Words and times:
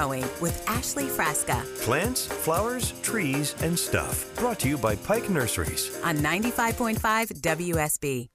It's 0.00 0.06
Green 0.06 0.22
and 0.22 0.24
Growing 0.24 0.40
with 0.40 0.68
Ashley 0.68 1.04
Frasca 1.04 1.82
Plants, 1.82 2.26
flowers, 2.26 2.92
trees, 3.02 3.54
and 3.62 3.78
stuff. 3.78 4.34
Brought 4.36 4.58
to 4.60 4.68
you 4.68 4.78
by 4.78 4.96
Pike 4.96 5.28
Nurseries. 5.28 5.98
on 6.02 6.16
95.5 6.18 7.40
WSB. 7.40 8.28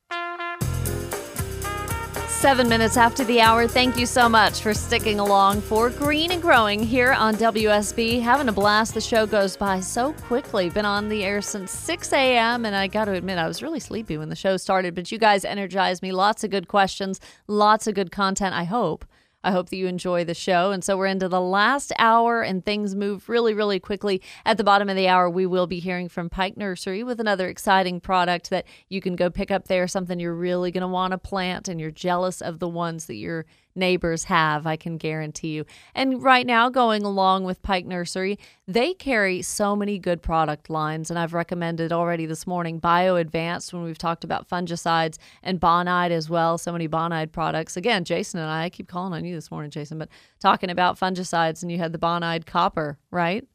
Seven 2.27 2.70
minutes 2.70 2.97
after 2.97 3.23
the 3.23 3.41
hour. 3.41 3.67
Thank 3.67 3.97
you 3.97 4.05
so 4.05 4.29
much 4.29 4.61
for 4.61 4.73
sticking 4.73 5.20
along 5.20 5.61
for 5.61 5.89
Green 5.89 6.31
and 6.31 6.41
Growing 6.41 6.83
here 6.83 7.13
on 7.13 7.33
WSB. 7.35 8.21
Having 8.21 8.49
a 8.49 8.51
blast. 8.51 8.93
The 8.93 9.01
show 9.01 9.25
goes 9.25 9.57
by 9.57 9.79
so 9.79 10.13
quickly. 10.13 10.70
Been 10.70 10.85
on 10.85 11.09
the 11.09 11.23
air 11.23 11.41
since 11.41 11.71
6 11.71 12.13
a.m. 12.13 12.65
And 12.65 12.75
I 12.75 12.85
got 12.87 13.05
to 13.05 13.13
admit, 13.13 13.39
I 13.39 13.47
was 13.47 13.63
really 13.63 13.79
sleepy 13.79 14.17
when 14.17 14.29
the 14.29 14.35
show 14.35 14.57
started, 14.57 14.93
but 14.93 15.11
you 15.11 15.17
guys 15.17 15.43
energized 15.43 16.03
me. 16.03 16.11
Lots 16.11 16.43
of 16.43 16.51
good 16.51 16.67
questions, 16.67 17.20
lots 17.47 17.87
of 17.87 17.95
good 17.95 18.11
content, 18.11 18.53
I 18.53 18.65
hope. 18.65 19.05
I 19.45 19.52
hope 19.52 19.70
that 19.70 19.77
you 19.77 19.85
enjoy 19.85 20.26
the 20.26 20.34
show. 20.34 20.72
And 20.72 20.84
so 20.84 20.98
we're 20.98 21.05
into 21.05 21.30
the 21.30 21.40
last 21.40 21.94
hour 21.99 22.41
and 22.41 22.66
things 22.66 22.95
move 22.95 23.30
really, 23.30 23.54
really 23.54 23.80
quickly. 23.80 24.21
At 24.44 24.58
the 24.58 24.63
bottom 24.63 24.90
of 24.90 24.95
the 24.95 25.08
hour, 25.08 25.30
we 25.30 25.45
will 25.45 25.68
be 25.68 25.80
hearing 25.80 26.09
from 26.09 26.31
Pike 26.31 26.58
Nursery 26.58 27.04
with 27.04 27.20
another 27.20 27.48
exciting 27.48 28.02
product 28.02 28.49
that 28.49 28.66
you 28.90 29.02
can 29.02 29.16
go 29.16 29.30
pick 29.30 29.52
up 29.52 29.68
there, 29.68 29.88
something 29.88 30.20
you're 30.20 30.34
really 30.34 30.71
going 30.71 30.81
to 30.81 30.88
want 30.88 31.12
to 31.12 31.20
plant 31.20 31.68
and 31.68 31.79
you're 31.79 31.91
jealous 31.91 32.41
of 32.41 32.57
the 32.57 32.68
ones 32.68 33.05
that 33.05 33.15
your 33.15 33.46
neighbors 33.76 34.26
have, 34.26 34.65
I 34.65 34.76
can 34.76 34.98
guarantee 34.98 35.49
you. 35.49 35.65
And 35.93 36.23
right 36.23 36.45
now, 36.45 36.70
going 36.70 37.04
along 37.04 37.43
with 37.43 37.62
Pike 37.62 37.85
Nursery, 37.85 38.40
they 38.68 38.93
carry 38.93 39.41
so 39.41 39.76
many 39.76 39.99
good 39.99 40.21
product 40.21 40.70
lines. 40.70 41.09
And 41.09 41.20
I've 41.20 41.34
recommended 41.34 41.91
already 41.91 42.26
this 42.26 42.48
morning 42.48 42.79
Bio 42.79 43.15
Advanced 43.15 43.73
when 43.73 43.84
we've 43.84 43.98
talked 43.98 44.23
about 44.23 44.49
fungicides 44.49 45.18
and 45.43 45.59
Bonide 45.59 46.12
as 46.12 46.29
well. 46.29 46.57
So 46.57 46.71
many 46.71 46.87
Bonide 46.87 47.31
products. 47.31 47.77
Again, 47.77 48.05
Jason 48.05 48.40
and 48.40 48.49
I, 48.49 48.65
I 48.65 48.70
keep 48.70 48.87
calling 48.87 49.13
on 49.13 49.26
you 49.26 49.35
this 49.35 49.51
morning, 49.51 49.71
Jason, 49.71 49.98
but 49.98 50.09
talking 50.40 50.70
about 50.70 50.99
fungicides, 50.99 51.62
and 51.62 51.71
you 51.71 51.77
had 51.77 51.91
the 51.91 51.99
Bonide 51.99 52.46
Copper, 52.46 52.98
right? 53.12 53.46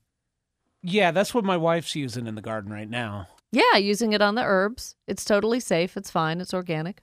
Yeah, 0.82 1.10
that's 1.10 1.34
what 1.34 1.44
my 1.44 1.56
wife's 1.56 1.94
using 1.94 2.26
in 2.26 2.34
the 2.34 2.40
garden 2.40 2.72
right 2.72 2.88
now. 2.88 3.28
Yeah, 3.52 3.76
using 3.76 4.12
it 4.12 4.22
on 4.22 4.36
the 4.36 4.44
herbs. 4.44 4.94
It's 5.06 5.24
totally 5.24 5.60
safe. 5.60 5.96
It's 5.96 6.10
fine. 6.10 6.40
It's 6.40 6.54
organic. 6.54 7.02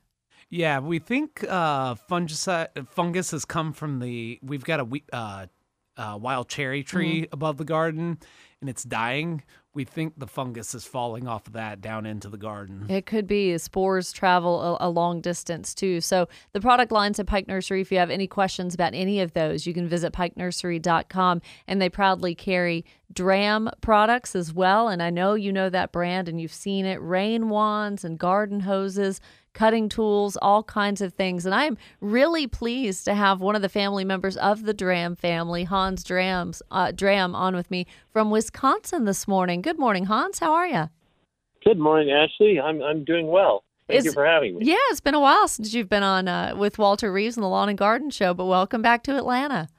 Yeah, 0.49 0.79
we 0.79 0.99
think 0.99 1.43
uh, 1.47 1.95
fungicide 1.95 2.87
fungus 2.89 3.31
has 3.31 3.45
come 3.45 3.73
from 3.73 3.99
the. 3.99 4.39
We've 4.41 4.63
got 4.63 4.79
a 4.79 4.87
uh, 5.11 5.45
uh, 5.97 6.17
wild 6.21 6.47
cherry 6.47 6.83
tree 6.83 7.27
above 7.31 7.57
the 7.57 7.65
garden, 7.65 8.19
and 8.61 8.69
it's 8.69 8.83
dying. 8.83 9.43
We 9.73 9.83
think 9.83 10.13
the 10.17 10.25
fungus 10.25 10.73
is 10.73 10.85
falling 10.85 11.27
off 11.27 11.45
of 11.47 11.53
that 11.53 11.81
down 11.81 12.07
into 12.07 12.29
the 12.29 12.37
garden. 12.37 12.87
It 12.89 13.05
could 13.05 13.27
be. 13.27 13.55
Spores 13.59 14.11
travel 14.11 14.77
a, 14.79 14.87
a 14.87 14.89
long 14.89 15.21
distance 15.21 15.75
too. 15.75 16.01
So 16.01 16.27
the 16.53 16.61
product 16.61 16.91
lines 16.91 17.19
at 17.19 17.27
Pike 17.27 17.47
Nursery, 17.47 17.81
if 17.81 17.91
you 17.91 17.99
have 17.99 18.09
any 18.09 18.25
questions 18.25 18.73
about 18.73 18.95
any 18.95 19.19
of 19.19 19.33
those, 19.33 19.67
you 19.67 19.75
can 19.75 19.87
visit 19.87 20.13
pikenursery.com 20.13 21.41
and 21.67 21.79
they 21.81 21.89
proudly 21.89 22.33
carry 22.33 22.85
Dramm 23.13 23.69
products 23.81 24.35
as 24.35 24.53
well. 24.53 24.89
And 24.89 25.01
I 25.01 25.09
know 25.09 25.33
you 25.33 25.51
know 25.51 25.69
that 25.69 25.91
brand 25.91 26.27
and 26.27 26.39
you've 26.39 26.53
seen 26.53 26.85
it. 26.85 27.01
Rain 27.01 27.49
wands 27.49 28.03
and 28.03 28.19
garden 28.19 28.61
hoses, 28.61 29.19
cutting 29.53 29.89
tools, 29.89 30.37
all 30.41 30.63
kinds 30.63 31.01
of 31.01 31.13
things. 31.13 31.45
And 31.45 31.55
I'm 31.55 31.77
really 31.99 32.47
pleased 32.47 33.05
to 33.05 33.15
have 33.15 33.41
one 33.41 33.55
of 33.55 33.61
the 33.61 33.69
family 33.69 34.05
members 34.05 34.37
of 34.37 34.63
the 34.63 34.73
Dramm 34.73 35.15
family, 35.15 35.63
Hans 35.63 36.03
Dramms, 36.03 36.61
uh, 36.69 36.91
Dramm, 36.91 37.33
on 37.33 37.55
with 37.55 37.71
me 37.71 37.87
from 38.11 38.29
Wisconsin 38.29 39.05
this 39.05 39.27
morning. 39.27 39.61
Good 39.61 39.79
morning, 39.79 40.05
Hans. 40.05 40.39
How 40.39 40.53
are 40.53 40.67
you? 40.67 40.89
Good 41.63 41.79
morning, 41.79 42.11
Ashley. 42.11 42.59
I'm 42.59 42.81
I'm 42.81 43.03
doing 43.03 43.27
well. 43.27 43.63
Thank 43.87 44.03
you 44.03 44.11
for 44.11 44.25
having 44.25 44.59
me. 44.59 44.65
Yeah, 44.65 44.75
it's 44.89 44.99
been 44.99 45.15
a 45.15 45.19
while 45.19 45.47
since 45.47 45.73
you've 45.73 45.89
been 45.89 46.03
on 46.03 46.27
uh, 46.27 46.55
with 46.57 46.77
Walter 46.77 47.11
Reeves 47.11 47.37
in 47.37 47.41
the 47.41 47.47
Lawn 47.47 47.69
and 47.69 47.77
Garden 47.77 48.09
Show, 48.09 48.33
but 48.33 48.45
welcome 48.45 48.81
back 48.81 49.01
to 49.03 49.15
Atlanta. 49.15 49.69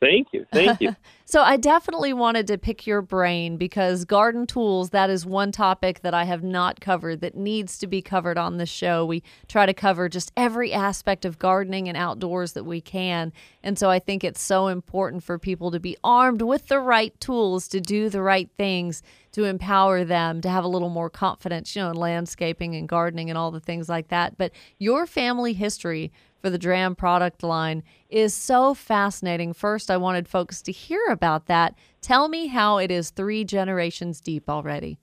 Thank 0.00 0.28
you. 0.32 0.46
Thank 0.52 0.80
you. 0.80 0.96
So 1.30 1.42
I 1.42 1.58
definitely 1.58 2.12
wanted 2.12 2.48
to 2.48 2.58
pick 2.58 2.88
your 2.88 3.02
brain 3.02 3.56
because 3.56 4.04
garden 4.04 4.48
tools, 4.48 4.90
that 4.90 5.10
is 5.10 5.24
one 5.24 5.52
topic 5.52 6.00
that 6.00 6.12
I 6.12 6.24
have 6.24 6.42
not 6.42 6.80
covered 6.80 7.20
that 7.20 7.36
needs 7.36 7.78
to 7.78 7.86
be 7.86 8.02
covered 8.02 8.36
on 8.36 8.56
the 8.56 8.66
show. 8.66 9.06
We 9.06 9.22
try 9.46 9.64
to 9.64 9.72
cover 9.72 10.08
just 10.08 10.32
every 10.36 10.72
aspect 10.72 11.24
of 11.24 11.38
gardening 11.38 11.88
and 11.88 11.96
outdoors 11.96 12.54
that 12.54 12.64
we 12.64 12.80
can. 12.80 13.32
And 13.62 13.78
so 13.78 13.88
I 13.90 14.00
think 14.00 14.24
it's 14.24 14.42
so 14.42 14.66
important 14.66 15.22
for 15.22 15.38
people 15.38 15.70
to 15.70 15.78
be 15.78 15.96
armed 16.02 16.42
with 16.42 16.66
the 16.66 16.80
right 16.80 17.14
tools 17.20 17.68
to 17.68 17.80
do 17.80 18.08
the 18.08 18.22
right 18.22 18.50
things, 18.56 19.00
to 19.30 19.44
empower 19.44 20.02
them, 20.02 20.40
to 20.40 20.48
have 20.48 20.64
a 20.64 20.68
little 20.68 20.90
more 20.90 21.10
confidence, 21.10 21.76
you 21.76 21.82
know, 21.82 21.90
in 21.90 21.96
landscaping 21.96 22.74
and 22.74 22.88
gardening 22.88 23.30
and 23.30 23.38
all 23.38 23.52
the 23.52 23.60
things 23.60 23.88
like 23.88 24.08
that. 24.08 24.36
But 24.36 24.50
your 24.80 25.06
family 25.06 25.52
history 25.52 26.10
for 26.40 26.50
the 26.50 26.58
Dramm 26.58 26.94
product 26.94 27.42
line 27.42 27.82
is 28.08 28.34
so 28.34 28.74
fascinating. 28.74 29.52
First, 29.52 29.90
I 29.90 29.96
wanted 29.96 30.26
folks 30.26 30.62
to 30.62 30.72
hear 30.72 31.04
about 31.10 31.46
that. 31.46 31.74
Tell 32.00 32.28
me 32.28 32.48
how 32.48 32.78
it 32.78 32.90
is 32.90 33.10
three 33.10 33.44
generations 33.44 34.20
deep 34.20 34.48
already. 34.48 34.98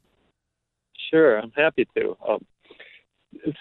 Sure, 1.11 1.39
I'm 1.39 1.51
happy 1.51 1.87
to. 1.95 2.17
Um, 2.27 2.45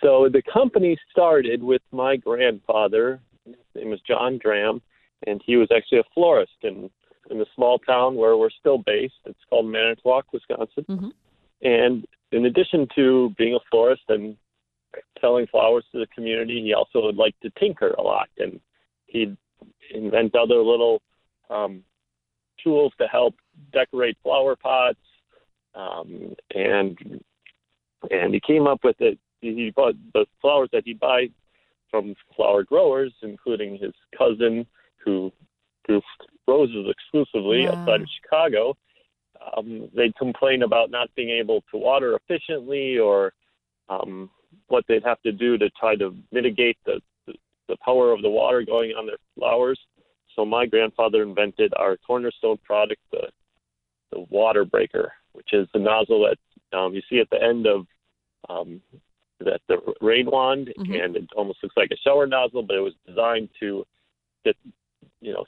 so 0.02 0.28
the 0.32 0.42
company 0.42 0.96
started 1.10 1.62
with 1.62 1.82
my 1.92 2.16
grandfather. 2.16 3.20
His 3.44 3.54
name 3.74 3.90
was 3.90 4.00
John 4.00 4.38
Dramm, 4.42 4.80
and 5.26 5.40
he 5.44 5.56
was 5.56 5.68
actually 5.74 5.98
a 5.98 6.04
florist 6.14 6.56
in 6.62 6.90
in 7.28 7.38
the 7.38 7.46
small 7.56 7.80
town 7.80 8.14
where 8.14 8.36
we're 8.36 8.50
still 8.50 8.78
based. 8.78 9.14
It's 9.24 9.38
called 9.50 9.66
Manitowoc, 9.66 10.26
Wisconsin. 10.32 10.84
Mhm. 10.88 11.12
And 11.60 12.06
in 12.30 12.46
addition 12.46 12.86
to 12.94 13.34
being 13.36 13.56
a 13.56 13.58
florist 13.68 14.04
and 14.08 14.36
selling 15.20 15.46
flowers 15.46 15.84
to 15.92 15.98
the 15.98 16.06
community, 16.08 16.62
he 16.62 16.74
also 16.74 17.02
would 17.04 17.16
like 17.16 17.38
to 17.40 17.50
tinker 17.58 17.90
a 17.98 18.02
lot, 18.02 18.28
and 18.38 18.60
he'd 19.06 19.36
invent 19.94 20.34
other 20.34 20.56
little 20.56 21.02
um, 21.50 21.82
tools 22.62 22.92
to 22.98 23.06
help 23.06 23.34
decorate 23.72 24.16
flower 24.22 24.56
pots. 24.56 24.98
Um, 25.74 26.34
and 26.54 26.98
and 28.10 28.34
he 28.34 28.40
came 28.40 28.66
up 28.66 28.80
with 28.84 28.96
it. 29.00 29.18
He 29.40 29.70
bought 29.74 29.94
the 30.14 30.26
flowers 30.40 30.70
that 30.72 30.84
he'd 30.86 31.00
buy 31.00 31.28
from 31.90 32.14
flower 32.34 32.62
growers, 32.62 33.12
including 33.22 33.78
his 33.78 33.92
cousin 34.16 34.66
who 35.04 35.32
grew 35.84 36.00
roses 36.48 36.86
exclusively 36.88 37.66
Wow. 37.66 37.72
outside 37.72 38.00
of 38.02 38.08
Chicago. 38.22 38.76
Um, 39.56 39.88
they'd 39.94 40.16
complain 40.16 40.62
about 40.62 40.90
not 40.90 41.14
being 41.14 41.30
able 41.30 41.62
to 41.70 41.76
water 41.76 42.16
efficiently 42.16 42.98
or 42.98 43.32
um, 43.88 44.30
what 44.68 44.84
they'd 44.88 45.04
have 45.04 45.20
to 45.22 45.32
do 45.32 45.56
to 45.58 45.68
try 45.70 45.94
to 45.96 46.14
mitigate 46.32 46.76
the, 46.86 47.00
the, 47.26 47.34
the 47.68 47.76
power 47.84 48.12
of 48.12 48.22
the 48.22 48.30
water 48.30 48.62
going 48.62 48.90
on 48.92 49.06
their 49.06 49.16
flowers. 49.36 49.78
So 50.34 50.44
my 50.44 50.66
grandfather 50.66 51.22
invented 51.22 51.72
our 51.76 51.96
cornerstone 52.06 52.58
product, 52.64 53.00
the 53.12 53.28
the 54.12 54.20
water 54.30 54.64
breaker, 54.64 55.12
which 55.32 55.52
is 55.52 55.66
the 55.72 55.80
nozzle 55.80 56.28
that 56.28 56.76
um, 56.78 56.94
you 56.94 57.02
see 57.10 57.18
at 57.20 57.28
the 57.30 57.42
end 57.42 57.66
of 57.66 57.86
um, 58.48 58.80
that 59.40 59.60
the 59.68 59.78
rain 60.00 60.26
wand, 60.30 60.72
Mhm. 60.78 61.04
and 61.04 61.16
it 61.16 61.24
almost 61.36 61.58
looks 61.62 61.76
like 61.76 61.90
a 61.90 61.96
shower 61.96 62.26
nozzle, 62.26 62.62
but 62.62 62.76
it 62.76 62.80
was 62.80 62.94
designed 63.06 63.48
to 63.60 63.84
get, 64.44 64.56
you 65.20 65.32
know, 65.32 65.44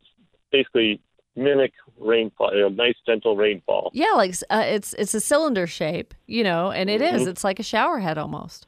basically 0.51 1.01
mimic 1.37 1.73
rainfall, 1.99 2.53
you 2.55 2.61
know, 2.61 2.69
nice 2.69 2.97
gentle 3.07 3.37
rainfall. 3.37 3.91
Yeah, 3.95 4.13
like 4.17 4.35
uh, 4.51 4.63
it's 4.67 4.93
it's 4.95 5.15
a 5.15 5.21
cylinder 5.21 5.67
shape, 5.67 6.15
you 6.27 6.43
know, 6.45 6.71
and 6.71 6.89
it 6.91 7.01
is. 7.03 7.23
Mhm. 7.23 7.29
It's 7.29 7.45
like 7.45 7.59
a 7.61 7.63
shower 7.63 7.99
head 8.01 8.19
almost. 8.19 8.67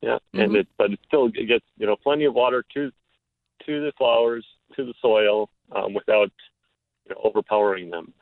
Yeah, 0.00 0.18
and 0.34 0.52
Mhm. 0.52 0.60
it 0.60 0.68
but 0.78 0.92
it 0.92 1.00
still 1.06 1.28
gets 1.28 1.64
you 1.76 1.86
know 1.86 1.96
plenty 1.96 2.24
of 2.24 2.34
water 2.34 2.64
to 2.74 2.90
to 3.66 3.80
the 3.84 3.92
flowers 3.98 4.46
to 4.76 4.84
the 4.84 4.94
soil 5.00 5.50
um, 5.72 5.92
without 5.94 6.30
you 7.06 7.14
know, 7.14 7.20
overpowering 7.24 7.90
them. 7.90 8.12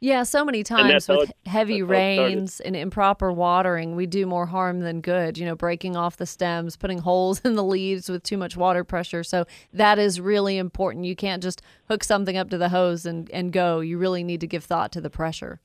Yeah, 0.00 0.22
so 0.24 0.44
many 0.44 0.62
times 0.62 1.08
with 1.08 1.30
it- 1.30 1.36
heavy 1.46 1.80
that's 1.80 1.90
how 1.90 1.96
it 1.96 2.14
started. 2.14 2.34
rains 2.34 2.60
and 2.60 2.76
improper 2.76 3.32
watering, 3.32 3.96
we 3.96 4.04
do 4.06 4.26
more 4.26 4.44
harm 4.46 4.80
than 4.80 5.00
good, 5.00 5.38
you 5.38 5.46
know, 5.46 5.54
breaking 5.54 5.96
off 5.96 6.16
the 6.18 6.26
stems, 6.26 6.76
putting 6.76 6.98
holes 6.98 7.40
in 7.44 7.54
the 7.54 7.64
leaves 7.64 8.10
with 8.10 8.22
too 8.22 8.36
much 8.36 8.54
water 8.56 8.84
pressure. 8.84 9.22
So 9.24 9.46
that 9.72 9.98
is 9.98 10.20
really 10.20 10.58
important. 10.58 11.06
You 11.06 11.16
can't 11.16 11.42
just 11.42 11.62
hook 11.88 12.04
something 12.04 12.36
up 12.36 12.50
to 12.50 12.58
the 12.58 12.68
hose 12.70 13.06
and, 13.06 13.30
and 13.30 13.50
go. 13.52 13.80
You 13.80 13.96
really 13.96 14.24
need 14.24 14.40
to 14.40 14.46
give 14.46 14.64
thought 14.64 14.92
to 14.92 15.00
the 15.00 15.10
pressure. 15.10 15.60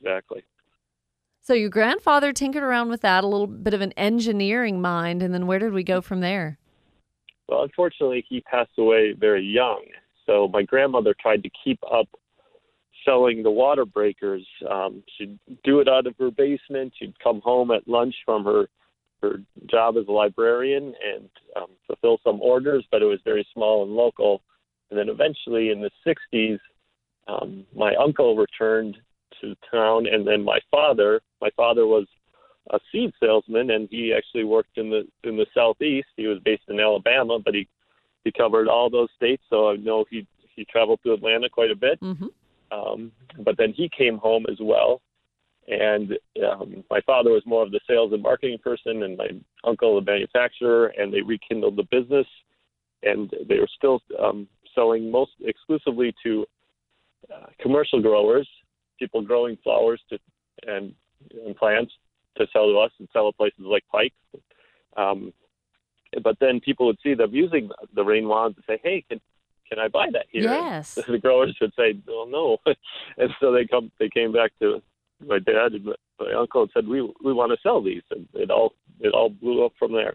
Exactly. 0.00 0.44
So 1.48 1.54
your 1.54 1.70
grandfather 1.70 2.34
tinkered 2.34 2.62
around 2.62 2.90
with 2.90 3.00
that, 3.00 3.24
a 3.24 3.26
little 3.26 3.46
bit 3.46 3.72
of 3.72 3.80
an 3.80 3.92
engineering 3.92 4.82
mind, 4.82 5.22
and 5.22 5.32
then 5.32 5.46
where 5.46 5.58
did 5.58 5.72
we 5.72 5.82
go 5.82 6.02
from 6.02 6.20
there? 6.20 6.58
Well, 7.48 7.62
unfortunately, 7.62 8.22
he 8.28 8.42
passed 8.42 8.72
away 8.76 9.14
very 9.18 9.42
young. 9.42 9.82
So 10.26 10.48
my 10.52 10.62
grandmother 10.62 11.14
tried 11.18 11.42
to 11.44 11.50
keep 11.64 11.78
up 11.90 12.06
selling 13.02 13.42
the 13.42 13.50
water 13.50 13.86
breakers. 13.86 14.46
Um, 14.70 15.02
she'd 15.16 15.38
do 15.64 15.80
it 15.80 15.88
out 15.88 16.06
of 16.06 16.16
her 16.18 16.30
basement. 16.30 16.92
She'd 16.98 17.18
come 17.18 17.40
home 17.40 17.70
at 17.70 17.88
lunch 17.88 18.14
from 18.26 18.44
her 18.44 18.68
her 19.22 19.40
job 19.70 19.96
as 19.96 20.06
a 20.06 20.12
librarian 20.12 20.92
and 21.02 21.30
um, 21.56 21.70
fulfill 21.86 22.18
some 22.22 22.42
orders, 22.42 22.84
but 22.90 23.00
it 23.00 23.06
was 23.06 23.20
very 23.24 23.48
small 23.54 23.84
and 23.84 23.92
local. 23.92 24.42
And 24.90 24.98
then 24.98 25.08
eventually, 25.08 25.70
in 25.70 25.80
the 25.80 25.90
'60s, 26.06 26.58
um, 27.26 27.64
my 27.74 27.94
uncle 27.94 28.36
returned 28.36 28.98
to 29.40 29.54
town, 29.70 30.06
and 30.06 30.26
then 30.26 30.44
my 30.44 30.60
father. 30.70 31.20
My 31.40 31.50
father 31.56 31.86
was 31.86 32.06
a 32.70 32.78
seed 32.92 33.12
salesman, 33.20 33.70
and 33.70 33.88
he 33.90 34.12
actually 34.12 34.44
worked 34.44 34.76
in 34.76 34.90
the 34.90 35.06
in 35.24 35.36
the 35.36 35.46
southeast. 35.54 36.08
He 36.16 36.26
was 36.26 36.38
based 36.44 36.64
in 36.68 36.80
Alabama, 36.80 37.38
but 37.38 37.54
he 37.54 37.68
he 38.24 38.32
covered 38.32 38.68
all 38.68 38.90
those 38.90 39.08
states, 39.16 39.42
so 39.48 39.70
I 39.70 39.76
know 39.76 40.04
he 40.10 40.26
he 40.54 40.64
traveled 40.64 41.00
to 41.04 41.12
Atlanta 41.12 41.48
quite 41.48 41.70
a 41.70 41.76
bit. 41.76 41.98
hmm 42.00 42.26
Um, 42.70 43.12
but 43.38 43.56
then 43.56 43.72
he 43.72 43.88
came 43.96 44.18
home 44.18 44.44
as 44.50 44.58
well, 44.60 45.00
and 45.68 46.18
um, 46.46 46.84
my 46.90 47.00
father 47.02 47.30
was 47.30 47.42
more 47.46 47.62
of 47.62 47.70
the 47.70 47.80
sales 47.86 48.12
and 48.12 48.22
marketing 48.22 48.58
person, 48.58 49.02
and 49.04 49.16
my 49.16 49.28
uncle 49.64 49.94
the 49.94 50.10
manufacturer, 50.10 50.88
and 50.98 51.12
they 51.12 51.22
rekindled 51.22 51.76
the 51.76 51.84
business, 51.84 52.26
and 53.02 53.30
they 53.48 53.58
were 53.58 53.68
still 53.76 54.00
um, 54.18 54.48
selling 54.74 55.10
most 55.10 55.32
exclusively 55.40 56.14
to 56.22 56.44
uh, 57.34 57.46
commercial 57.60 58.00
growers, 58.00 58.48
people 58.98 59.22
growing 59.22 59.56
flowers 59.62 60.00
to 60.10 60.18
and, 60.66 60.94
and 61.44 61.56
plants 61.56 61.92
to 62.36 62.46
sell 62.52 62.66
to 62.66 62.78
us 62.78 62.92
and 62.98 63.08
sell 63.12 63.28
at 63.28 63.36
places 63.36 63.60
like 63.60 63.84
Pike. 63.90 64.12
Um, 64.96 65.32
but 66.22 66.38
then 66.40 66.60
people 66.60 66.86
would 66.86 66.98
see 67.02 67.14
them 67.14 67.34
using 67.34 67.70
the 67.94 68.04
rain 68.04 68.28
wands 68.28 68.56
and 68.56 68.64
say, 68.66 68.80
"Hey, 68.82 69.04
can 69.08 69.20
can 69.68 69.78
I 69.78 69.88
buy 69.88 70.08
that 70.12 70.26
here?" 70.30 70.44
Yes. 70.44 70.96
And 70.96 71.06
the 71.14 71.18
growers 71.18 71.56
would 71.60 71.72
say, 71.76 71.98
"Well, 72.06 72.26
no," 72.26 72.58
and 73.18 73.30
so 73.40 73.52
they 73.52 73.66
come 73.66 73.90
they 73.98 74.08
came 74.08 74.32
back 74.32 74.52
to 74.60 74.82
my 75.26 75.38
dad 75.38 75.72
and 75.72 75.84
my 76.18 76.32
uncle 76.32 76.62
and 76.62 76.70
said, 76.72 76.88
"We 76.88 77.02
we 77.22 77.32
want 77.32 77.52
to 77.52 77.58
sell 77.62 77.82
these," 77.82 78.02
and 78.10 78.26
it 78.34 78.50
all 78.50 78.72
it 79.00 79.12
all 79.12 79.28
blew 79.28 79.64
up 79.64 79.72
from 79.78 79.92
there. 79.92 80.14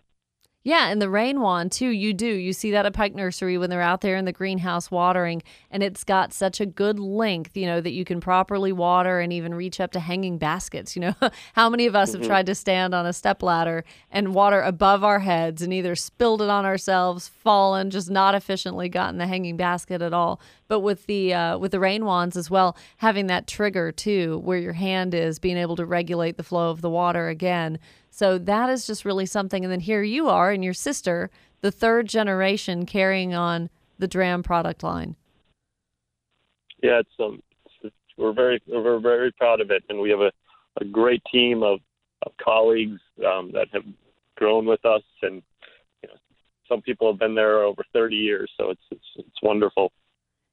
Yeah, 0.65 0.87
and 0.87 1.01
the 1.01 1.09
rain 1.09 1.41
wand 1.41 1.73
too. 1.73 1.89
You 1.89 2.13
do. 2.13 2.25
You 2.25 2.53
see 2.53 2.71
that 2.71 2.85
at 2.85 2.93
Pike 2.93 3.13
Nursery 3.13 3.57
when 3.57 3.69
they're 3.69 3.81
out 3.81 3.99
there 3.99 4.15
in 4.15 4.23
the 4.23 4.31
greenhouse 4.31 4.89
watering, 4.89 5.43
and 5.69 5.83
it's 5.83 6.05
got 6.05 6.31
such 6.31 6.61
a 6.61 6.65
good 6.65 6.99
length, 6.99 7.57
you 7.57 7.65
know, 7.65 7.81
that 7.81 7.91
you 7.91 8.05
can 8.05 8.21
properly 8.21 8.71
water 8.71 9.19
and 9.19 9.33
even 9.33 9.53
reach 9.53 9.81
up 9.81 9.91
to 9.91 9.99
hanging 9.99 10.37
baskets. 10.37 10.95
You 10.95 11.01
know, 11.01 11.15
how 11.53 11.69
many 11.69 11.85
of 11.85 11.97
us 11.97 12.13
have 12.13 12.25
tried 12.25 12.45
to 12.45 12.55
stand 12.55 12.95
on 12.95 13.05
a 13.05 13.11
step 13.11 13.43
ladder 13.43 13.83
and 14.09 14.33
water 14.33 14.61
above 14.61 15.03
our 15.03 15.19
heads 15.19 15.61
and 15.61 15.73
either 15.73 15.95
spilled 15.95 16.41
it 16.41 16.49
on 16.49 16.63
ourselves, 16.63 17.27
fallen, 17.27 17.89
just 17.89 18.09
not 18.09 18.33
efficiently 18.33 18.87
gotten 18.87 19.17
the 19.17 19.27
hanging 19.27 19.57
basket 19.57 20.01
at 20.01 20.13
all. 20.13 20.39
But 20.69 20.79
with 20.79 21.07
the 21.07 21.33
uh, 21.33 21.57
with 21.57 21.73
the 21.73 21.79
rain 21.81 22.05
wands 22.05 22.37
as 22.37 22.49
well, 22.49 22.77
having 22.97 23.27
that 23.27 23.47
trigger 23.47 23.91
too, 23.91 24.39
where 24.45 24.59
your 24.59 24.73
hand 24.73 25.13
is, 25.13 25.39
being 25.39 25.57
able 25.57 25.75
to 25.75 25.85
regulate 25.85 26.37
the 26.37 26.43
flow 26.43 26.71
of 26.71 26.79
the 26.79 26.89
water 26.89 27.27
again. 27.27 27.79
So 28.13 28.37
that 28.37 28.69
is 28.69 28.85
just 28.85 29.05
really 29.05 29.25
something. 29.25 29.65
And 29.65 29.71
then 29.71 29.79
here 29.79 30.03
you 30.03 30.29
are 30.29 30.51
and 30.51 30.63
your 30.63 30.75
sister, 30.75 31.31
the 31.61 31.71
third 31.71 32.07
generation 32.07 32.85
carrying 32.85 33.33
on 33.33 33.71
the 33.97 34.07
Dramm 34.07 34.43
product 34.43 34.83
line. 34.83 35.15
Yeah, 36.83 36.99
it's 36.99 37.09
um, 37.19 37.41
it's, 37.81 37.95
we're 38.15 38.33
very 38.33 38.61
we're 38.67 38.99
very 38.99 39.31
proud 39.31 39.61
of 39.61 39.71
it, 39.71 39.83
and 39.89 39.99
we 39.99 40.11
have 40.11 40.19
a, 40.19 40.31
a 40.79 40.85
great 40.85 41.23
team 41.31 41.63
of, 41.63 41.79
of 42.23 42.33
colleagues 42.43 42.99
um, 43.25 43.51
that 43.53 43.69
have 43.73 43.83
grown 44.35 44.67
with 44.67 44.85
us, 44.85 45.01
and 45.23 45.41
you 46.03 46.09
know, 46.09 46.15
some 46.69 46.81
people 46.81 47.11
have 47.11 47.19
been 47.19 47.33
there 47.33 47.63
over 47.63 47.83
30 47.93 48.15
years, 48.15 48.51
so 48.59 48.69
it's 48.69 48.83
it's, 48.91 49.05
it's 49.15 49.41
wonderful. 49.41 49.91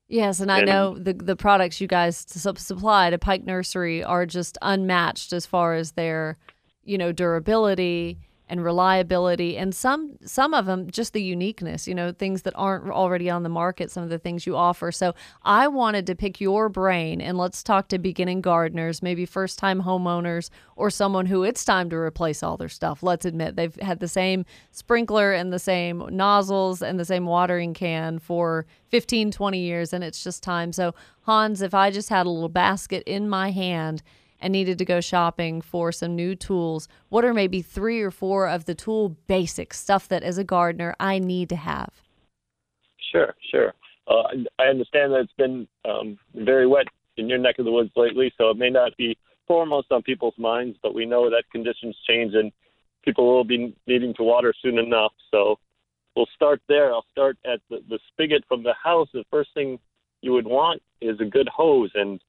Yes, 0.09 0.41
and 0.41 0.51
I 0.51 0.63
know 0.63 0.99
the 0.99 1.13
the 1.13 1.37
products 1.37 1.79
you 1.79 1.89
guys 1.89 2.17
supply 2.17 3.11
to 3.11 3.19
Pike 3.19 3.45
Nursery 3.45 4.03
are 4.03 4.25
just 4.25 4.57
unmatched 4.63 5.35
as 5.35 5.45
far 5.45 5.75
as 5.75 5.93
their, 5.93 6.39
you 6.85 6.99
know, 6.99 7.13
durability 7.13 8.19
and 8.51 8.65
reliability, 8.65 9.57
and 9.57 9.73
some 9.73 10.19
some 10.25 10.53
of 10.55 10.67
them 10.67 10.91
just 10.91 11.13
the 11.13 11.23
uniqueness. 11.23 11.87
You 11.87 11.95
know, 11.95 12.11
things 12.13 12.43
that 12.43 12.53
aren't 12.57 12.91
already 12.91 13.31
on 13.31 13.45
the 13.45 13.49
market. 13.49 13.93
Some 13.93 14.03
of 14.03 14.11
the 14.11 14.19
things 14.19 14.45
you 14.45 14.57
offer. 14.57 14.91
So 14.91 15.15
I 15.45 15.69
wanted 15.69 16.05
to 16.09 16.17
pick 16.17 16.41
your 16.41 16.69
brain, 16.69 17.21
and 17.21 17.39
let's 17.39 17.63
talk 17.63 17.87
to 17.89 17.99
beginning 17.99 18.41
gardeners, 18.41 19.03
maybe 19.03 19.25
first 19.25 19.59
time 19.59 19.83
homeowners, 19.83 20.51
or 20.75 20.91
someone 20.91 21.27
who 21.27 21.45
it's 21.45 21.65
time 21.65 21.89
to 21.91 21.97
replace 21.97 22.43
all 22.43 22.57
their 22.57 22.69
stuff. 22.69 23.05
Let's 23.05 23.25
admit 23.25 23.55
they've 23.55 23.77
had 23.77 24.01
the 24.01 24.09
same 24.09 24.45
sprinkler 24.73 25.33
and 25.33 25.53
the 25.53 25.61
same 25.61 26.05
nozzles 26.11 26.83
and 26.83 26.99
the 26.99 27.05
same 27.05 27.27
watering 27.27 27.73
can 27.73 28.19
for 28.19 28.67
15, 28.89 29.31
20 29.31 29.61
years, 29.61 29.93
and 29.93 30.03
it's 30.03 30.25
just 30.25 30.43
time. 30.43 30.73
So, 30.73 30.93
Hans, 31.23 31.63
if 31.63 31.73
I 31.73 31.93
just 31.93 32.09
had 32.09 32.27
a 32.27 32.31
little 32.31 32.49
basket 32.49 33.05
in 33.07 33.29
my 33.29 33.53
hand 33.53 34.03
and 34.41 34.53
needed 34.53 34.79
to 34.79 34.85
go 34.85 35.01
shopping 35.01 35.61
for 35.61 35.93
some 35.93 36.17
new 36.17 36.35
tools, 36.35 36.89
what 37.09 37.25
are 37.25 37.35
maybe 37.35 37.63
three 37.63 38.01
or 38.01 38.11
four 38.11 38.49
of 38.49 38.65
the 38.65 38.75
tool 38.75 39.17
basics, 39.27 39.79
stuff 39.79 40.09
that 40.09 40.23
as 40.23 40.39
a 40.39 40.45
gardener 40.45 40.95
I 40.99 41.19
need 41.19 41.49
to 41.51 41.57
have? 41.57 41.91
Sure, 43.13 43.35
sure. 43.51 43.75
Uh, 44.07 44.23
I 44.59 44.65
understand 44.65 45.13
that 45.13 45.21
it's 45.21 45.33
been 45.35 45.69
um, 45.85 46.19
very 46.35 46.67
wet 46.67 46.87
in 47.17 47.29
your 47.29 47.39
neck 47.39 47.59
of 47.59 47.65
the 47.65 47.73
woods 47.73 47.91
lately, 47.97 48.33
so 48.39 48.51
it 48.51 48.57
may 48.57 48.71
not 48.71 48.97
be 48.97 49.17
foremost 49.47 49.89
on 49.91 50.03
people's 50.03 50.39
minds, 50.39 50.79
but 50.83 50.95
we 50.95 51.05
know 51.05 51.29
that 51.29 51.45
conditions 51.53 51.97
change 52.09 52.35
and 52.35 52.53
people 53.05 53.27
will 53.27 53.45
be 53.45 53.75
needing 53.87 54.15
to 54.15 54.23
water 54.23 54.55
soon 54.63 54.79
enough. 54.79 55.13
So 55.31 55.59
we'll 56.17 56.29
start 56.35 56.61
there. 56.69 56.93
I'll 56.93 57.07
start 57.11 57.37
at 57.45 57.61
the, 57.69 57.79
the 57.89 57.99
spigot 58.13 58.45
from 58.49 58.63
the 58.63 58.75
house. 58.83 59.09
The 59.13 59.25
first 59.31 59.51
thing 59.55 59.79
you 60.23 60.33
would 60.33 60.47
want 60.47 60.83
is 61.01 61.19
a 61.21 61.25
good 61.25 61.49
hose, 61.49 61.91
and 61.95 62.21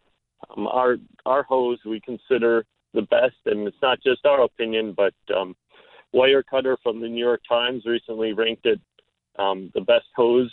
um, 0.49 0.67
our 0.67 0.97
our 1.25 1.43
hose 1.43 1.79
we 1.85 1.99
consider 2.01 2.65
the 2.93 3.03
best, 3.03 3.35
and 3.45 3.67
it's 3.67 3.77
not 3.81 3.99
just 4.03 4.25
our 4.25 4.43
opinion, 4.43 4.93
but 4.95 5.13
um, 5.35 5.55
Wirecutter 6.13 6.75
from 6.83 6.99
the 6.99 7.07
New 7.07 7.23
York 7.23 7.41
Times 7.47 7.83
recently 7.85 8.33
ranked 8.33 8.65
it 8.65 8.79
um, 9.39 9.71
the 9.73 9.81
best 9.81 10.07
hose 10.15 10.51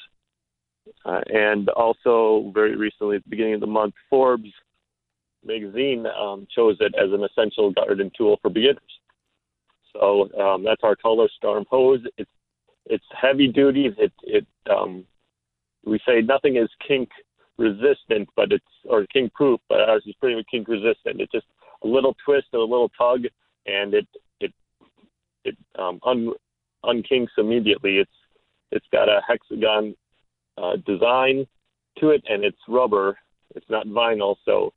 uh, 1.05 1.21
and 1.27 1.69
also, 1.71 2.51
very 2.55 2.77
recently, 2.77 3.17
at 3.17 3.25
the 3.25 3.31
beginning 3.31 3.55
of 3.55 3.61
the 3.61 3.67
month, 3.67 3.95
Forbes 4.09 4.51
magazine 5.45 6.05
um, 6.07 6.47
chose 6.55 6.77
it 6.81 6.95
as 6.95 7.13
an 7.13 7.25
essential 7.25 7.71
garden 7.71 8.11
tool 8.17 8.39
for 8.43 8.51
beginners. 8.51 8.83
So 9.93 10.29
um, 10.41 10.65
that's 10.65 10.83
our 10.83 10.97
Color 10.97 11.29
Storm 11.37 11.65
hose. 11.71 12.01
It's 12.17 12.31
it's 12.87 13.05
heavy 13.21 13.49
duty. 13.49 13.91
It 13.99 14.13
it 14.23 14.47
um, 14.71 15.05
we 15.85 15.99
say 16.07 16.21
nothing 16.21 16.57
is 16.57 16.69
kink 16.87 17.09
resistant, 17.59 18.29
but 18.37 18.53
it's 18.53 18.65
or 18.85 19.07
kink 19.07 19.33
proof, 19.35 19.61
but 19.69 19.81
ours 19.81 20.03
is 20.07 20.15
pretty 20.21 20.37
much 20.37 20.47
kink 20.51 20.69
resistant. 20.69 21.21
It's 21.21 21.33
just 21.33 21.47
a 21.83 21.87
little 21.87 22.17
twist 22.25 22.47
and 22.53 22.63
a 22.63 22.65
little 22.65 22.91
tug, 22.91 23.25
and 23.67 23.95
it 23.95 24.09
it 24.41 24.53
it 25.45 25.57
um, 25.79 25.99
un 26.05 26.33
unkinks 26.85 27.37
immediately. 27.37 27.99
It's 27.99 28.11
it's 28.71 28.87
got 28.93 29.09
a 29.09 29.21
hexagon 29.27 29.95
uh, 30.57 30.77
design 30.87 31.47
to 31.99 32.11
it, 32.11 32.23
and 32.29 32.45
it's 32.45 32.59
rubber. 32.69 33.19
It's 33.55 33.69
not 33.69 33.87
vinyl, 33.87 34.37
so 34.45 34.73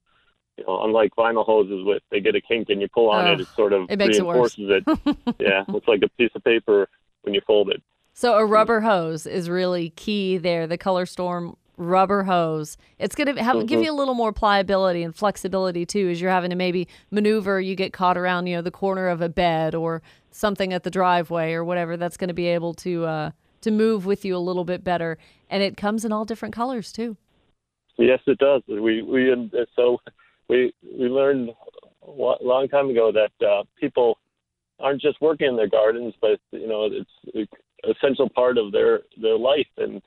you 0.58 0.66
know, 0.66 0.84
unlike 0.84 1.12
vinyl 1.18 1.46
hoses, 1.46 1.86
with 1.86 2.02
they 2.12 2.20
get 2.20 2.36
a 2.36 2.42
kink 2.42 2.70
and 2.70 2.82
you 2.82 2.88
pull 2.94 3.10
on 3.10 3.28
Ugh, 3.28 3.40
it, 3.40 3.42
it 3.42 3.48
sort 3.56 3.74
of 3.74 3.90
it 3.90 3.98
makes 3.98 4.18
it 4.18 4.24
reinforces 4.24 4.70
it. 4.70 4.84
yeah, 5.40 5.64
it's 5.70 5.88
like 5.88 6.02
a 6.04 6.10
piece 6.18 6.32
of 6.36 6.44
paper 6.44 6.88
when 7.22 7.34
you 7.34 7.42
fold 7.46 7.70
it. 7.70 7.82
So 8.14 8.38
a 8.38 8.46
rubber 8.46 8.82
hose 8.82 9.26
is 9.26 9.50
really 9.50 9.92
key 9.92 10.38
there. 10.38 10.68
The 10.68 10.78
Color 10.78 11.06
Storm 11.06 11.56
rubber 11.82 12.24
hose. 12.24 12.78
It's 13.00 13.16
going 13.16 13.36
to 13.36 13.44
have 13.44 13.66
give 13.68 13.82
you 13.82 13.92
a 13.92 13.94
little 13.94 14.14
more 14.14 14.32
pliability 14.32 15.04
and 15.04 15.16
flexibility 15.16 15.86
too 15.86 16.10
as 16.10 16.22
you're 16.22 16.32
having 16.32 16.50
to 16.52 16.56
maybe 16.56 16.88
maneuver, 17.10 17.60
you 17.60 17.76
get 17.76 17.94
caught 17.94 18.18
around, 18.18 18.48
you 18.48 18.56
know, 18.56 18.62
the 18.62 18.72
corner 18.72 19.08
of 19.08 19.22
a 19.22 19.30
bed 19.30 19.76
or 19.76 20.02
something 20.32 20.74
at 20.74 20.84
the 20.84 20.92
driveway 20.92 21.54
or 21.54 21.64
whatever. 21.64 21.98
That's 21.98 22.18
going 22.18 22.30
to 22.30 22.34
be 22.34 22.48
able 22.48 22.74
to 22.76 23.06
uh 23.06 23.32
to 23.62 23.72
move 23.72 24.06
with 24.08 24.26
you 24.26 24.36
a 24.36 24.40
little 24.40 24.66
bit 24.66 24.84
better 24.84 25.20
and 25.50 25.62
it 25.62 25.78
comes 25.78 26.04
in 26.04 26.12
all 26.12 26.26
different 26.26 26.56
colors 26.56 26.92
too. 26.92 27.18
Yes, 27.98 28.20
it 28.26 28.40
does. 28.40 28.64
We 28.68 29.04
we 29.04 29.32
and 29.32 29.52
so 29.76 29.98
we 30.50 30.74
we 30.84 31.08
learned 31.08 31.50
a 32.08 32.10
long 32.10 32.68
time 32.70 32.90
ago 32.90 33.12
that 33.12 33.46
uh, 33.46 33.64
people 33.80 34.18
aren't 34.80 35.02
just 35.02 35.22
working 35.22 35.48
in 35.48 35.56
their 35.56 35.70
gardens, 35.70 36.14
but 36.20 36.40
you 36.52 36.68
know 36.68 36.90
it's 36.92 37.10
an 37.36 37.48
essential 37.90 38.30
part 38.30 38.58
of 38.58 38.72
their 38.72 39.02
their 39.22 39.38
life 39.38 39.68
and 39.78 40.02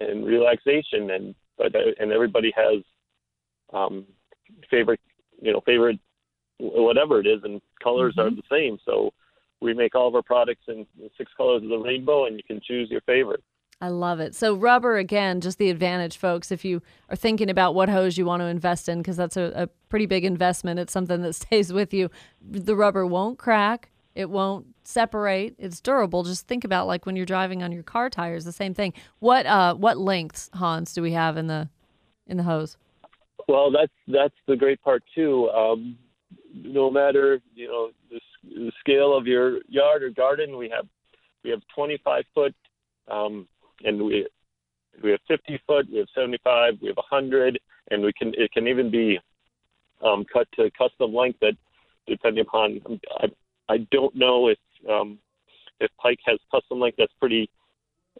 and 0.00 0.26
relaxation 0.26 1.10
and 1.10 1.34
but 1.58 1.74
and 1.98 2.12
everybody 2.12 2.52
has 2.54 2.82
um, 3.72 4.04
favorite 4.70 5.00
you 5.40 5.52
know 5.52 5.60
favorite 5.64 5.98
whatever 6.58 7.20
it 7.20 7.26
is 7.26 7.40
and 7.44 7.60
colors 7.82 8.14
are 8.18 8.30
the 8.30 8.42
same. 8.50 8.78
So 8.84 9.12
we 9.60 9.74
make 9.74 9.94
all 9.94 10.08
of 10.08 10.14
our 10.14 10.22
products 10.22 10.64
in 10.68 10.86
six 11.16 11.30
colors 11.36 11.62
of 11.62 11.68
the 11.68 11.78
rainbow, 11.78 12.26
and 12.26 12.36
you 12.36 12.42
can 12.46 12.60
choose 12.66 12.90
your 12.90 13.00
favorite. 13.02 13.42
I 13.80 13.88
love 13.88 14.20
it. 14.20 14.34
So 14.34 14.54
rubber 14.54 14.96
again, 14.96 15.42
just 15.42 15.58
the 15.58 15.68
advantage, 15.68 16.16
folks. 16.16 16.50
If 16.50 16.64
you 16.64 16.80
are 17.10 17.16
thinking 17.16 17.50
about 17.50 17.74
what 17.74 17.90
hose 17.90 18.16
you 18.16 18.24
want 18.24 18.40
to 18.40 18.46
invest 18.46 18.88
in, 18.88 18.98
because 18.98 19.18
that's 19.18 19.36
a, 19.36 19.52
a 19.54 19.66
pretty 19.88 20.06
big 20.06 20.24
investment. 20.24 20.80
It's 20.80 20.92
something 20.92 21.22
that 21.22 21.32
stays 21.42 21.72
with 21.72 21.92
you. 21.92 22.10
The 22.40 22.76
rubber 22.76 23.06
won't 23.06 23.38
crack. 23.38 23.90
It 24.16 24.30
won't 24.30 24.66
separate. 24.82 25.54
It's 25.58 25.78
durable. 25.78 26.24
Just 26.24 26.48
think 26.48 26.64
about 26.64 26.86
like 26.86 27.04
when 27.04 27.16
you're 27.16 27.26
driving 27.26 27.62
on 27.62 27.70
your 27.70 27.82
car 27.82 28.08
tires. 28.08 28.46
The 28.46 28.52
same 28.52 28.72
thing. 28.72 28.94
What 29.18 29.44
uh 29.44 29.74
what 29.74 29.98
lengths, 29.98 30.48
Hans, 30.54 30.94
do 30.94 31.02
we 31.02 31.12
have 31.12 31.36
in 31.36 31.48
the 31.48 31.68
in 32.26 32.38
the 32.38 32.42
hose? 32.42 32.78
Well, 33.46 33.70
that's 33.70 33.92
that's 34.08 34.34
the 34.48 34.56
great 34.56 34.80
part 34.80 35.04
too. 35.14 35.50
Um, 35.50 35.98
no 36.54 36.90
matter 36.90 37.40
you 37.54 37.68
know 37.68 37.90
the, 38.10 38.18
the 38.42 38.72
scale 38.80 39.14
of 39.14 39.26
your 39.26 39.60
yard 39.68 40.02
or 40.02 40.08
garden, 40.08 40.56
we 40.56 40.70
have 40.70 40.86
we 41.44 41.50
have 41.50 41.60
25 41.74 42.24
foot, 42.34 42.54
um, 43.08 43.46
and 43.84 44.02
we 44.02 44.26
we 45.04 45.10
have 45.10 45.20
50 45.28 45.60
foot, 45.66 45.86
we 45.92 45.98
have 45.98 46.08
75, 46.14 46.78
we 46.80 46.88
have 46.88 46.96
100, 46.96 47.60
and 47.90 48.02
we 48.02 48.14
can 48.14 48.32
it 48.38 48.50
can 48.50 48.66
even 48.66 48.90
be 48.90 49.20
um, 50.02 50.24
cut 50.32 50.48
to 50.56 50.70
custom 50.70 51.14
length 51.14 51.38
that 51.40 51.52
depending 52.06 52.46
upon 52.46 52.80
I, 53.18 53.26
I 53.68 53.78
don't 53.90 54.14
know 54.14 54.48
if 54.48 54.58
um, 54.88 55.18
if 55.80 55.90
Pike 56.00 56.20
has 56.26 56.38
custom 56.50 56.80
length 56.80 56.96
that's 56.98 57.12
pretty 57.20 57.50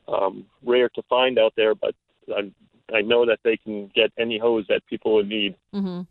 um, 0.08 0.46
rare 0.64 0.88
to 0.90 1.02
find 1.08 1.38
out 1.38 1.52
there, 1.56 1.74
but 1.74 1.94
I, 2.28 2.50
I 2.94 3.02
know 3.02 3.24
that 3.26 3.38
they 3.44 3.56
can 3.56 3.90
get 3.94 4.12
any 4.18 4.38
hose 4.38 4.66
that 4.68 4.86
people 4.86 5.14
would 5.14 5.28
need. 5.28 5.56
Mm-hmm. 5.74 6.02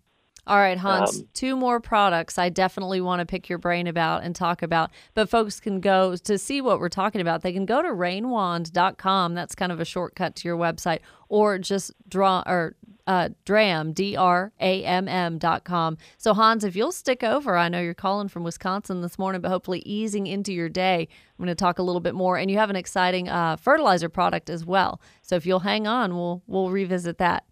All 0.47 0.57
right, 0.57 0.77
Hans, 0.77 1.19
Um, 1.19 1.27
two 1.33 1.55
more 1.55 1.79
products 1.79 2.37
I 2.37 2.49
definitely 2.49 3.01
want 3.01 3.19
to 3.19 3.25
pick 3.25 3.49
your 3.49 3.57
brain 3.57 3.87
about 3.87 4.23
and 4.23 4.35
talk 4.35 4.61
about. 4.61 4.91
But 5.15 5.27
folks 5.27 5.59
can 5.59 5.79
go 5.79 6.15
to 6.15 6.37
see 6.37 6.61
what 6.61 6.79
we're 6.79 6.89
talking 6.89 7.19
about. 7.19 7.41
They 7.41 7.51
can 7.53 7.65
go 7.65 7.81
to 7.81 7.89
rainwand.com. 7.89 9.33
That's 9.33 9.55
kind 9.55 9.71
of 9.71 9.79
a 9.79 9.85
shortcut 9.85 10.35
to 10.37 10.47
your 10.47 10.57
website, 10.57 10.99
or 11.29 11.57
just 11.57 11.91
draw 12.07 12.43
or 12.45 12.75
uh, 13.07 13.29
dramm, 13.45 13.93
D 13.93 14.15
R 14.15 14.51
A 14.59 14.83
M 14.83 15.07
M 15.07 15.37
dot 15.37 15.63
com. 15.63 15.97
So, 16.17 16.33
Hans, 16.33 16.63
if 16.63 16.75
you'll 16.75 16.91
stick 16.91 17.23
over, 17.23 17.55
I 17.57 17.69
know 17.69 17.79
you're 17.79 17.93
calling 17.93 18.27
from 18.27 18.43
Wisconsin 18.43 19.01
this 19.01 19.19
morning, 19.19 19.41
but 19.41 19.49
hopefully 19.49 19.81
easing 19.85 20.25
into 20.27 20.51
your 20.53 20.69
day, 20.69 21.07
I'm 21.37 21.45
going 21.45 21.47
to 21.47 21.55
talk 21.55 21.77
a 21.79 21.83
little 21.83 22.01
bit 22.01 22.15
more. 22.15 22.37
And 22.37 22.49
you 22.49 22.57
have 22.57 22.69
an 22.69 22.75
exciting 22.75 23.29
uh, 23.29 23.57
fertilizer 23.57 24.09
product 24.09 24.49
as 24.49 24.65
well. 24.65 24.99
So, 25.21 25.35
if 25.35 25.45
you'll 25.45 25.59
hang 25.59 25.87
on, 25.87 26.15
we'll 26.15 26.43
we'll 26.47 26.69
revisit 26.71 27.17
that. 27.19 27.45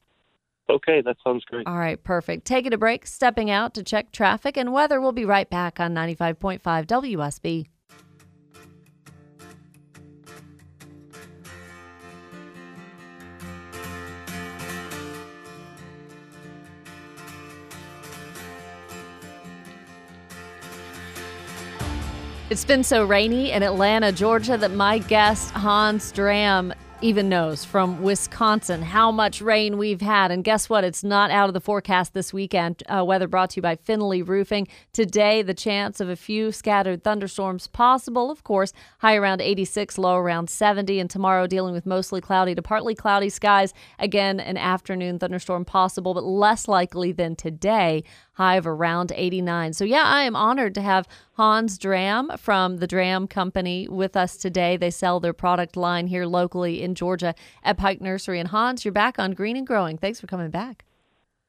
Okay, 0.69 1.01
that 1.01 1.17
sounds 1.23 1.43
great. 1.45 1.67
All 1.67 1.77
right, 1.77 2.01
perfect. 2.01 2.45
Taking 2.45 2.73
a 2.73 2.77
break, 2.77 3.05
stepping 3.05 3.49
out 3.49 3.73
to 3.73 3.83
check 3.83 4.11
traffic 4.11 4.57
and 4.57 4.71
weather. 4.71 5.01
We'll 5.01 5.11
be 5.11 5.25
right 5.25 5.49
back 5.49 5.79
on 5.79 5.93
95.5 5.93 6.61
WSB. 6.61 7.67
It's 22.49 22.65
been 22.65 22.83
so 22.83 23.03
rainy 23.03 23.51
in 23.51 23.63
Atlanta, 23.63 24.11
Georgia, 24.11 24.57
that 24.57 24.69
my 24.69 24.99
guest, 24.99 25.49
Hans 25.51 26.11
Dramm, 26.11 26.71
even 27.03 27.27
knows 27.27 27.65
from 27.65 28.01
Wisconsin 28.01 28.81
how 28.81 29.11
much 29.11 29.41
rain 29.41 29.77
we've 29.77 29.99
had. 29.99 30.31
And 30.31 30.41
guess 30.41 30.69
what? 30.69 30.85
It's 30.85 31.03
not 31.03 31.31
out 31.31 31.49
of 31.49 31.53
the 31.53 31.59
forecast 31.59 32.13
this 32.13 32.31
weekend. 32.31 32.81
Uh, 32.87 33.03
weather 33.03 33.27
brought 33.27 33.49
to 33.51 33.55
you 33.57 33.61
by 33.61 33.75
Finley 33.75 34.21
Roofing. 34.21 34.69
Today, 34.93 35.41
the 35.41 35.53
chance 35.53 35.99
of 35.99 36.07
a 36.07 36.15
few 36.15 36.53
scattered 36.53 37.03
thunderstorms 37.03 37.67
possible. 37.67 38.31
Of 38.31 38.45
course, 38.45 38.71
high 38.99 39.17
around 39.17 39.41
86, 39.41 39.97
low 39.97 40.15
around 40.15 40.49
70. 40.49 40.97
And 40.97 41.09
tomorrow, 41.09 41.45
dealing 41.45 41.73
with 41.73 41.85
mostly 41.85 42.21
cloudy 42.21 42.55
to 42.55 42.61
partly 42.61 42.95
cloudy 42.95 43.27
skies. 43.27 43.73
Again, 43.99 44.39
an 44.39 44.55
afternoon 44.55 45.19
thunderstorm 45.19 45.65
possible, 45.65 46.13
but 46.13 46.23
less 46.23 46.69
likely 46.69 47.11
than 47.11 47.35
today 47.35 48.05
high 48.33 48.55
of 48.55 48.67
around 48.67 49.11
89. 49.15 49.73
So, 49.73 49.85
yeah, 49.85 50.03
I 50.03 50.23
am 50.23 50.35
honored 50.35 50.75
to 50.75 50.81
have 50.81 51.07
Hans 51.33 51.77
Dramm 51.77 52.31
from 52.37 52.77
the 52.77 52.87
Dramm 52.87 53.27
Company 53.27 53.87
with 53.87 54.15
us 54.15 54.37
today. 54.37 54.77
They 54.77 54.91
sell 54.91 55.19
their 55.19 55.33
product 55.33 55.77
line 55.77 56.07
here 56.07 56.25
locally 56.25 56.81
in 56.81 56.95
Georgia 56.95 57.35
at 57.63 57.77
Pike 57.77 58.01
Nursery. 58.01 58.39
And 58.39 58.49
Hans, 58.49 58.85
you're 58.85 58.91
back 58.91 59.19
on 59.19 59.31
Green 59.31 59.57
and 59.57 59.67
Growing. 59.67 59.97
Thanks 59.97 60.19
for 60.19 60.27
coming 60.27 60.49
back. 60.49 60.83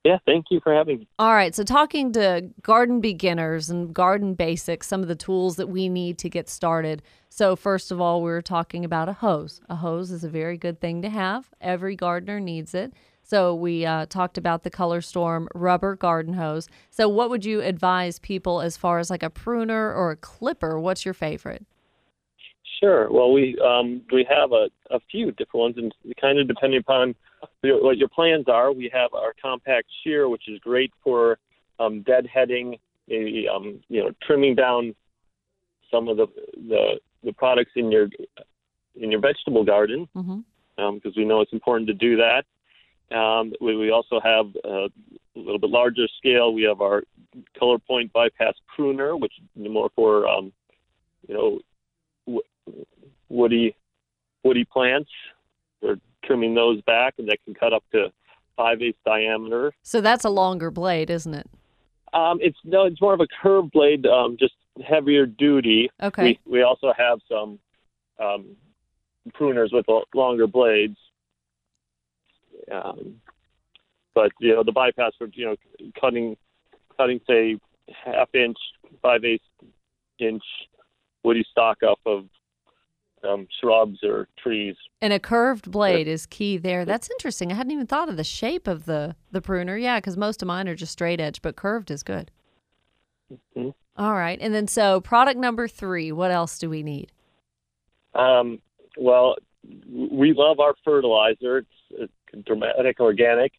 Yeah, 0.05 0.19
thank 0.27 0.47
you 0.51 0.61
for 0.61 0.75
having 0.75 0.99
me. 0.99 1.09
All 1.19 1.33
right, 1.33 1.55
so 1.55 1.65
talking 1.65 2.13
to 2.13 2.51
garden 2.61 3.01
beginners 3.01 3.71
and 3.71 3.95
garden 3.95 4.35
basics, 4.35 4.87
some 4.87 5.01
of 5.01 5.09
the 5.09 5.15
tools 5.15 5.57
that 5.57 5.71
we 5.71 5.89
need 5.89 6.19
to 6.19 6.29
get 6.29 6.51
started. 6.51 7.03
So, 7.31 7.57
first 7.57 7.91
of 7.91 8.03
all, 8.03 8.21
we 8.21 8.25
we're 8.25 8.43
talking 8.43 8.85
about 8.85 9.09
a 9.09 9.15
hose. 9.15 9.63
A 9.71 9.77
hose 9.77 10.11
is 10.11 10.23
a 10.23 10.29
very 10.29 10.59
good 10.59 10.79
thing 10.79 11.01
to 11.01 11.09
have, 11.09 11.49
every 11.59 11.97
gardener 11.97 12.39
needs 12.39 12.75
it. 12.75 12.93
So, 13.25 13.55
we 13.55 13.87
uh, 13.87 14.07
talked 14.07 14.37
about 14.37 14.63
the 14.63 14.71
Color 14.71 15.01
Storm 15.01 15.49
rubber 15.55 15.97
garden 15.97 16.35
hose. 16.35 16.69
So, 16.91 17.09
what 17.09 17.31
would 17.31 17.45
you 17.45 17.63
advise 17.63 18.19
people 18.19 18.61
as 18.61 18.77
far 18.77 18.99
as 18.99 19.09
like 19.11 19.23
a 19.23 19.31
pruner 19.31 19.93
or 19.93 20.11
a 20.11 20.17
clipper? 20.17 20.79
What's 20.79 21.05
your 21.05 21.15
favorite? 21.15 21.65
Sure. 22.81 23.11
Well, 23.11 23.33
we 23.33 23.59
um, 23.65 24.03
we 24.13 24.27
have 24.29 24.53
a, 24.53 24.69
a 24.95 25.01
few 25.11 25.33
different 25.33 25.55
ones, 25.55 25.75
and 25.79 25.95
kind 26.21 26.39
of 26.39 26.49
depending 26.49 26.81
upon 26.81 27.15
your, 27.63 27.83
what 27.83 27.97
your 27.97 28.09
plans 28.09 28.45
are. 28.49 28.73
We 28.73 28.91
have 28.93 29.15
our 29.15 29.33
compact 29.41 29.87
shear, 30.03 30.29
which 30.29 30.49
is 30.49 30.59
great 30.59 30.93
for 31.03 31.39
um, 31.79 32.05
deadheading, 32.07 32.79
maybe 33.09 33.47
um, 33.49 33.81
you 33.89 34.03
know 34.03 34.11
trimming 34.23 34.55
down 34.55 34.95
some 35.91 36.09
of 36.09 36.17
the, 36.17 36.27
the 36.69 37.01
the 37.23 37.33
products 37.33 37.71
in 37.77 37.91
your 37.91 38.09
in 39.01 39.11
your 39.11 39.21
vegetable 39.21 39.65
garden, 39.65 40.07
Mm-hmm. 40.15 40.95
because 40.97 41.17
we 41.17 41.25
know 41.25 41.41
it's 41.41 41.53
important 41.53 41.87
to 41.89 41.95
do 41.95 42.17
that. 42.17 42.45
Um, 43.11 43.53
we, 43.61 43.77
we 43.77 43.91
also 43.91 44.21
have 44.21 44.47
uh, 44.65 44.87
a 44.87 44.91
little 45.37 45.59
bit 45.59 45.71
larger 45.71 46.07
scale. 46.19 46.53
We 46.53 46.63
have 46.63 46.81
our 46.81 47.03
color 47.59 47.79
point 47.79 48.13
bypass 48.13 48.55
pruner, 48.75 49.17
which 49.17 49.33
is 49.39 49.71
more 49.71 49.91
for 49.95 50.27
um, 50.27 50.53
you 51.29 51.35
know 51.35 51.61
w- 52.27 52.85
woody 53.29 53.77
woody 54.43 54.65
plants. 54.65 55.11
We're 55.83 55.97
trimming 56.25 56.55
those 56.55 56.81
back, 56.83 57.15
and 57.19 57.29
that 57.29 57.39
can 57.45 57.55
cut 57.55 57.73
up 57.73 57.85
to 57.93 58.13
five 58.57 58.81
eighths 58.81 58.99
diameter. 59.05 59.73
So, 59.83 60.01
that's 60.01 60.25
a 60.25 60.31
longer 60.31 60.71
blade, 60.71 61.11
isn't 61.11 61.35
it? 61.35 61.49
Um, 62.13 62.39
it's 62.41 62.59
no, 62.65 62.85
it's 62.85 63.01
more 63.01 63.15
of 63.15 63.21
a 63.21 63.27
curved 63.43 63.73
blade, 63.73 64.07
um, 64.07 64.37
just 64.39 64.55
heavier 64.87 65.27
duty. 65.27 65.91
Okay. 66.03 66.39
We 66.47 66.53
we 66.53 66.63
also 66.63 66.93
have 66.97 67.19
some 67.29 67.59
um, 68.21 68.57
pruners 69.33 69.73
with 69.73 69.87
longer 70.15 70.47
blades. 70.47 70.97
Um, 72.73 73.21
but 74.15 74.31
you 74.41 74.55
know 74.55 74.63
the 74.63 74.73
bypass 74.73 75.13
for 75.19 75.29
you 75.33 75.47
know 75.47 75.57
cutting 76.01 76.37
cutting 76.97 77.21
say 77.29 77.59
half 78.05 78.35
inch, 78.35 78.57
five 79.03 79.25
eighths 79.25 79.45
inch 80.19 80.43
woody 81.23 81.45
stock 81.51 81.83
off 81.83 81.99
of 82.07 82.27
um, 83.25 83.47
shrubs 83.61 83.99
or 84.03 84.29
trees. 84.39 84.77
And 85.01 85.13
a 85.13 85.19
curved 85.19 85.71
blade 85.71 86.07
is 86.07 86.27
key 86.27 86.59
there. 86.59 86.85
That's 86.85 87.11
interesting. 87.11 87.51
I 87.51 87.55
hadn't 87.55 87.73
even 87.73 87.87
thought 87.87 88.09
of 88.09 88.17
the 88.17 88.25
shape 88.25 88.67
of 88.67 88.85
the 88.85 89.17
the 89.33 89.41
pruner. 89.41 89.77
Yeah, 89.77 89.99
because 89.99 90.17
most 90.17 90.43
of 90.43 90.49
mine 90.49 90.69
are 90.69 90.75
just 90.75 90.93
straight 90.93 91.21
edge, 91.21 91.43
but 91.43 91.57
curved 91.57 91.91
is 91.91 92.03
good. 92.03 92.31
Mhm. 93.57 93.75
All 93.97 94.15
right, 94.15 94.39
and 94.41 94.55
then 94.55 94.69
so 94.69 95.01
product 95.01 95.39
number 95.39 95.69
three. 95.69 96.13
What 96.13 96.31
else 96.31 96.59
do 96.59 96.69
we 96.69 96.83
need? 96.83 97.13
Um, 98.15 98.61
well, 98.97 99.37
we 99.89 100.35
love 100.37 100.61
our 100.61 100.75
fertilizer. 100.85 101.59
It's 101.59 101.69
dramatic 102.43 103.01
organic 103.01 103.53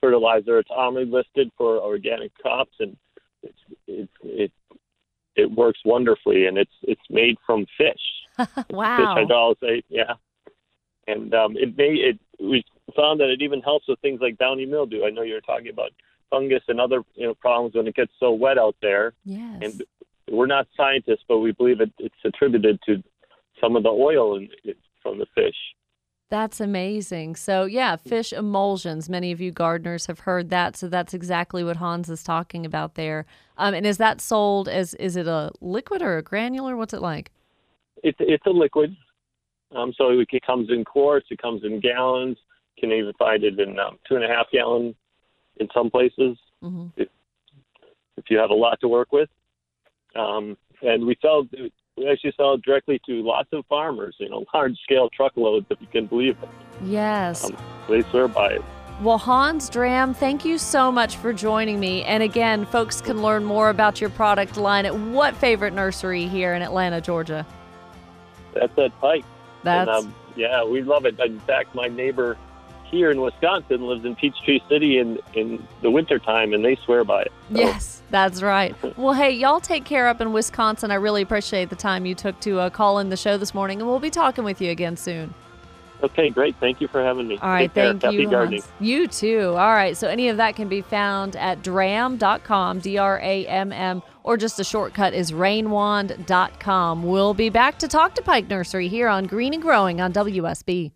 fertilizer. 0.00 0.58
It's 0.58 0.70
OMRI 0.70 1.10
listed 1.10 1.50
for 1.56 1.78
organic 1.78 2.34
crops, 2.34 2.74
and 2.80 2.96
it's, 3.42 3.58
it's 3.86 4.12
it 4.22 4.52
it 5.36 5.50
works 5.50 5.80
wonderfully. 5.84 6.46
And 6.46 6.58
it's 6.58 6.70
it's 6.82 7.00
made 7.10 7.36
from 7.46 7.66
fish, 7.76 8.46
wow! 8.70 8.96
fish 8.96 9.28
hydrolysate. 9.28 9.84
Yeah, 9.88 10.14
and 11.06 11.34
um, 11.34 11.56
it 11.56 11.76
may 11.76 11.94
it 11.94 12.18
we 12.40 12.64
found 12.96 13.20
that 13.20 13.30
it 13.30 13.42
even 13.42 13.60
helps 13.60 13.88
with 13.88 14.00
things 14.00 14.20
like 14.20 14.38
downy 14.38 14.66
mildew. 14.66 15.04
I 15.04 15.10
know 15.10 15.22
you 15.22 15.34
were 15.34 15.40
talking 15.40 15.70
about 15.70 15.90
fungus 16.30 16.62
and 16.68 16.80
other 16.80 17.02
you 17.14 17.26
know 17.26 17.34
problems 17.34 17.74
when 17.74 17.86
it 17.86 17.94
gets 17.94 18.12
so 18.18 18.32
wet 18.32 18.58
out 18.58 18.76
there. 18.80 19.12
Yes. 19.24 19.58
And 19.62 19.84
we're 20.30 20.46
not 20.46 20.68
scientists, 20.76 21.24
but 21.28 21.38
we 21.38 21.52
believe 21.52 21.80
it, 21.80 21.92
it's 21.98 22.14
attributed 22.24 22.78
to 22.86 23.02
some 23.60 23.76
of 23.76 23.82
the 23.82 23.88
oil 23.88 24.36
in, 24.36 24.48
it, 24.64 24.78
from 25.02 25.18
the 25.18 25.26
fish. 25.34 25.56
That's 26.30 26.60
amazing. 26.60 27.36
So, 27.36 27.64
yeah, 27.64 27.96
fish 27.96 28.32
emulsions. 28.32 29.08
Many 29.08 29.32
of 29.32 29.40
you 29.40 29.50
gardeners 29.50 30.06
have 30.06 30.20
heard 30.20 30.48
that. 30.50 30.76
So, 30.76 30.88
that's 30.88 31.12
exactly 31.12 31.62
what 31.64 31.76
Hans 31.76 32.08
is 32.08 32.22
talking 32.22 32.64
about 32.64 32.94
there. 32.94 33.26
Um, 33.58 33.74
and 33.74 33.84
is 33.84 33.98
that 33.98 34.20
sold 34.20 34.68
as, 34.68 34.94
is 34.94 35.16
it 35.16 35.26
a 35.26 35.50
liquid 35.60 36.02
or 36.02 36.16
a 36.16 36.22
granular? 36.22 36.76
What's 36.76 36.94
it 36.94 37.02
like? 37.02 37.32
It's 38.02 38.18
it's 38.20 38.46
a 38.46 38.50
liquid, 38.50 38.96
um, 39.74 39.92
so 39.96 40.08
it 40.08 40.28
comes 40.46 40.70
in 40.70 40.84
quarts, 40.84 41.26
it 41.30 41.40
comes 41.40 41.62
in 41.64 41.80
gallons. 41.80 42.38
You 42.76 42.88
can 42.88 42.96
even 42.96 43.12
find 43.18 43.44
it 43.44 43.58
in 43.60 43.78
um, 43.78 43.98
two 44.08 44.16
and 44.16 44.24
a 44.24 44.28
half 44.28 44.46
gallon 44.52 44.94
in 45.56 45.68
some 45.74 45.90
places 45.90 46.38
hmm 46.62 46.86
if 46.96 47.08
if 48.16 48.24
you 48.28 48.38
have 48.38 48.50
a 48.50 48.54
lot 48.54 48.78
to 48.80 48.88
work 48.88 49.12
with. 49.12 49.28
Um, 50.14 50.56
and 50.82 51.06
we 51.06 51.16
sell 51.22 51.46
we 52.00 52.10
actually 52.10 52.32
sell 52.36 52.54
it 52.54 52.62
directly 52.62 53.00
to 53.06 53.22
lots 53.22 53.48
of 53.52 53.64
farmers. 53.66 54.16
You 54.18 54.30
know, 54.30 54.44
large 54.54 54.76
scale 54.82 55.08
truckloads, 55.10 55.66
if 55.70 55.80
you 55.80 55.86
can 55.86 56.06
believe 56.06 56.36
it. 56.42 56.48
Yes. 56.82 57.44
Um, 57.44 57.56
they 57.88 58.02
swear 58.10 58.28
by 58.28 58.54
it. 58.54 58.62
Well, 59.02 59.18
Hans 59.18 59.70
Dramm, 59.70 60.12
thank 60.12 60.44
you 60.44 60.58
so 60.58 60.92
much 60.92 61.16
for 61.16 61.32
joining 61.32 61.80
me. 61.80 62.02
And 62.04 62.22
again, 62.22 62.66
folks 62.66 63.00
can 63.00 63.22
learn 63.22 63.44
more 63.44 63.70
about 63.70 63.98
your 63.98 64.10
product 64.10 64.58
line 64.58 64.84
at 64.84 64.94
what 64.94 65.34
favorite 65.36 65.72
nursery 65.72 66.26
here 66.26 66.52
in 66.52 66.60
Atlanta, 66.60 67.00
Georgia? 67.00 67.46
That's 68.52 68.76
at 68.78 68.98
Pike. 69.00 69.24
That's 69.62 69.88
And, 69.88 70.06
um, 70.06 70.14
yeah, 70.36 70.62
we 70.64 70.82
love 70.82 71.06
it. 71.06 71.18
In 71.18 71.40
fact, 71.40 71.74
my 71.74 71.88
neighbor 71.88 72.36
here 72.90 73.10
in 73.10 73.20
Wisconsin 73.20 73.86
lives 73.86 74.04
in 74.04 74.16
Peachtree 74.16 74.60
City 74.68 74.98
in 74.98 75.18
in 75.34 75.66
the 75.82 75.90
wintertime, 75.90 76.52
and 76.52 76.64
they 76.64 76.76
swear 76.76 77.04
by 77.04 77.22
it. 77.22 77.32
So, 77.52 77.58
yes, 77.58 78.02
that's 78.10 78.42
right. 78.42 78.74
Well, 78.98 79.14
hey, 79.14 79.30
y'all 79.30 79.60
take 79.60 79.84
care 79.84 80.08
up 80.08 80.20
in 80.20 80.32
Wisconsin. 80.32 80.90
I 80.90 80.96
really 80.96 81.22
appreciate 81.22 81.70
the 81.70 81.76
time 81.76 82.06
you 82.06 82.14
took 82.14 82.38
to 82.40 82.60
uh, 82.60 82.70
call 82.70 82.98
in 82.98 83.08
the 83.08 83.16
show 83.16 83.36
this 83.36 83.54
morning, 83.54 83.80
and 83.80 83.88
we'll 83.88 84.00
be 84.00 84.10
talking 84.10 84.44
with 84.44 84.60
you 84.60 84.70
again 84.70 84.96
soon. 84.96 85.34
Okay, 86.02 86.30
great. 86.30 86.56
Thank 86.56 86.80
you 86.80 86.88
for 86.88 87.02
having 87.02 87.28
me. 87.28 87.38
All 87.42 87.50
right, 87.50 87.70
thank 87.70 88.02
Happy 88.02 88.16
you. 88.16 88.30
gardening. 88.30 88.62
You 88.80 89.06
too. 89.06 89.48
All 89.50 89.72
right, 89.72 89.96
so 89.96 90.08
any 90.08 90.28
of 90.28 90.38
that 90.38 90.56
can 90.56 90.68
be 90.68 90.80
found 90.80 91.36
at 91.36 91.62
dramm.com, 91.62 92.78
D 92.80 92.96
R 92.96 93.18
A 93.22 93.46
M 93.46 93.72
M, 93.72 94.02
or 94.22 94.36
just 94.36 94.58
a 94.58 94.64
shortcut 94.64 95.12
is 95.12 95.32
rainwand.com. 95.32 97.02
We'll 97.02 97.34
be 97.34 97.50
back 97.50 97.78
to 97.80 97.88
talk 97.88 98.14
to 98.14 98.22
Pike 98.22 98.48
Nursery 98.48 98.88
here 98.88 99.08
on 99.08 99.26
Green 99.26 99.52
and 99.52 99.62
Growing 99.62 100.00
on 100.00 100.12
WSB. 100.12 100.92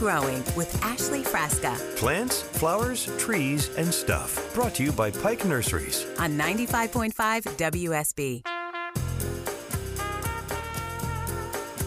Growing 0.00 0.42
with 0.56 0.82
Ashley 0.82 1.22
Frasca 1.22 1.76
Plants, 1.96 2.40
flowers, 2.40 3.04
trees, 3.18 3.68
and 3.76 3.92
stuff. 3.92 4.54
Brought 4.54 4.74
to 4.76 4.82
you 4.82 4.92
by 4.92 5.10
Pike 5.10 5.44
Nurseries. 5.44 6.06
on 6.18 6.38
95.5 6.38 7.12
WSB. 7.58 8.42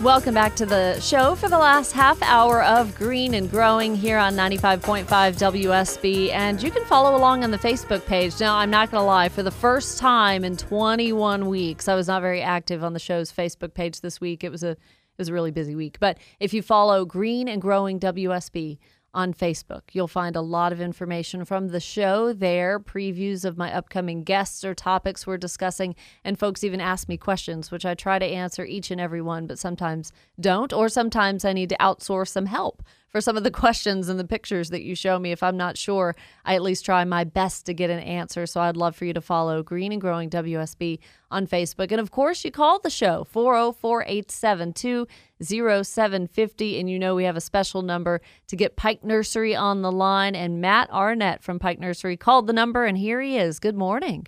Welcome 0.03 0.35
back 0.35 0.55
to 0.57 0.67
the 0.67 0.99
show 0.99 1.33
for 1.33 1.49
the 1.49 1.57
last 1.57 1.91
half 1.93 2.21
hour 2.21 2.61
of 2.61 2.93
Green 2.93 3.33
and 3.33 3.49
Growing 3.49 3.95
here 3.95 4.19
on 4.19 4.35
95.5 4.35 5.05
WSB. 5.07 6.29
And 6.33 6.61
you 6.61 6.69
can 6.69 6.85
follow 6.85 7.17
along 7.17 7.43
on 7.43 7.49
the 7.49 7.57
Facebook 7.57 8.05
page. 8.05 8.39
Now, 8.39 8.57
I'm 8.57 8.69
not 8.69 8.91
going 8.91 9.01
to 9.01 9.05
lie, 9.07 9.29
for 9.29 9.41
the 9.41 9.49
first 9.49 9.97
time 9.97 10.43
in 10.43 10.55
21 10.55 11.47
weeks, 11.47 11.87
I 11.87 11.95
was 11.95 12.09
not 12.09 12.21
very 12.21 12.43
active 12.43 12.83
on 12.83 12.93
the 12.93 12.99
show's 12.99 13.31
Facebook 13.31 13.73
page 13.73 14.01
this 14.01 14.21
week. 14.21 14.43
It 14.43 14.51
was 14.51 14.61
a 14.61 14.77
it 15.13 15.21
was 15.21 15.29
a 15.29 15.33
really 15.33 15.51
busy 15.51 15.75
week. 15.75 15.99
But 15.99 16.17
if 16.39 16.53
you 16.53 16.61
follow 16.61 17.05
Green 17.05 17.47
and 17.47 17.61
Growing 17.61 17.99
WSB 17.99 18.79
on 19.13 19.31
Facebook, 19.31 19.81
you'll 19.91 20.07
find 20.07 20.35
a 20.35 20.41
lot 20.41 20.73
of 20.73 20.81
information 20.81 21.45
from 21.45 21.67
the 21.67 21.79
show 21.79 22.33
there, 22.33 22.79
previews 22.79 23.45
of 23.45 23.57
my 23.57 23.71
upcoming 23.71 24.23
guests 24.23 24.63
or 24.63 24.73
topics 24.73 25.27
we're 25.27 25.37
discussing, 25.37 25.95
and 26.23 26.39
folks 26.39 26.63
even 26.63 26.81
ask 26.81 27.07
me 27.07 27.15
questions, 27.15 27.69
which 27.69 27.85
I 27.85 27.93
try 27.93 28.17
to 28.17 28.25
answer 28.25 28.65
each 28.65 28.89
and 28.89 28.99
every 28.99 29.21
one, 29.21 29.45
but 29.45 29.59
sometimes 29.59 30.11
don't, 30.39 30.73
or 30.73 30.89
sometimes 30.89 31.45
I 31.45 31.53
need 31.53 31.69
to 31.69 31.77
outsource 31.77 32.29
some 32.29 32.47
help 32.47 32.81
for 33.13 33.21
some 33.21 33.37
of 33.37 33.43
the 33.43 33.51
questions 33.63 34.09
and 34.09 34.19
the 34.19 34.25
pictures 34.25 34.71
that 34.71 34.83
you 34.83 34.95
show 34.95 35.17
me. 35.17 35.31
If 35.31 35.43
I'm 35.43 35.55
not 35.55 35.77
sure, 35.77 36.15
I 36.43 36.55
at 36.55 36.61
least 36.61 36.83
try 36.83 37.05
my 37.05 37.23
best 37.23 37.65
to 37.67 37.73
get 37.73 37.89
an 37.89 37.99
answer. 37.99 38.45
So 38.45 38.59
I'd 38.59 38.75
love 38.75 38.95
for 38.95 39.05
you 39.05 39.13
to 39.13 39.21
follow 39.21 39.63
Green 39.63 39.91
and 39.91 40.01
Growing 40.01 40.29
WSB 40.29 40.99
on 41.31 41.47
Facebook. 41.47 41.91
And 41.91 42.01
of 42.01 42.11
course, 42.11 42.43
you 42.43 42.51
call 42.51 42.79
the 42.79 42.89
show 42.89 43.23
404 43.23 44.03
872 44.03 45.07
0750. 45.41 46.79
And 46.79 46.89
you 46.89 46.99
know 46.99 47.15
we 47.15 47.23
have 47.23 47.37
a 47.37 47.41
special 47.41 47.83
number 47.83 48.19
to 48.47 48.55
get 48.55 48.75
Pike 48.75 49.03
Nursery 49.03 49.55
on 49.55 49.83
the 49.83 49.91
line. 49.91 50.35
And 50.35 50.59
Matt 50.59 50.89
Arnett 50.91 51.43
from 51.43 51.59
Pike 51.59 51.79
Nursery 51.79 52.17
called 52.17 52.47
the 52.47 52.53
number, 52.53 52.85
and 52.85 52.97
here 52.97 53.21
he 53.21 53.37
is. 53.37 53.59
Good 53.59 53.77
morning. 53.77 54.27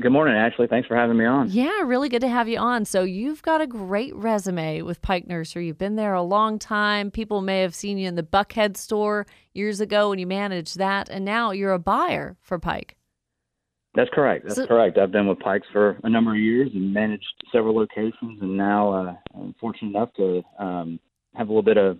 Good 0.00 0.12
morning, 0.12 0.36
Ashley. 0.36 0.66
Thanks 0.66 0.86
for 0.86 0.94
having 0.94 1.16
me 1.16 1.24
on. 1.24 1.50
Yeah, 1.50 1.80
really 1.82 2.10
good 2.10 2.20
to 2.20 2.28
have 2.28 2.48
you 2.48 2.58
on. 2.58 2.84
So, 2.84 3.02
you've 3.02 3.40
got 3.40 3.62
a 3.62 3.66
great 3.66 4.14
resume 4.14 4.82
with 4.82 5.00
Pike 5.00 5.26
Nursery. 5.26 5.66
You've 5.68 5.78
been 5.78 5.96
there 5.96 6.12
a 6.12 6.22
long 6.22 6.58
time. 6.58 7.10
People 7.10 7.40
may 7.40 7.62
have 7.62 7.74
seen 7.74 7.96
you 7.96 8.06
in 8.06 8.14
the 8.14 8.22
Buckhead 8.22 8.76
store 8.76 9.26
years 9.54 9.80
ago 9.80 10.10
when 10.10 10.18
you 10.18 10.26
managed 10.26 10.76
that, 10.76 11.08
and 11.08 11.24
now 11.24 11.50
you're 11.50 11.72
a 11.72 11.78
buyer 11.78 12.36
for 12.42 12.58
Pike. 12.58 12.94
That's 13.94 14.10
correct. 14.12 14.44
That's 14.44 14.56
So- 14.56 14.66
correct. 14.66 14.98
I've 14.98 15.12
been 15.12 15.26
with 15.28 15.38
Pikes 15.38 15.66
for 15.72 15.96
a 16.04 16.10
number 16.10 16.32
of 16.32 16.38
years 16.38 16.70
and 16.74 16.92
managed 16.92 17.24
several 17.50 17.74
locations, 17.74 18.42
and 18.42 18.54
now 18.54 18.92
uh, 18.92 19.14
I'm 19.34 19.54
fortunate 19.58 19.88
enough 19.96 20.12
to 20.18 20.42
um, 20.58 21.00
have 21.34 21.48
a 21.48 21.50
little 21.50 21.62
bit 21.62 21.78
of 21.78 21.98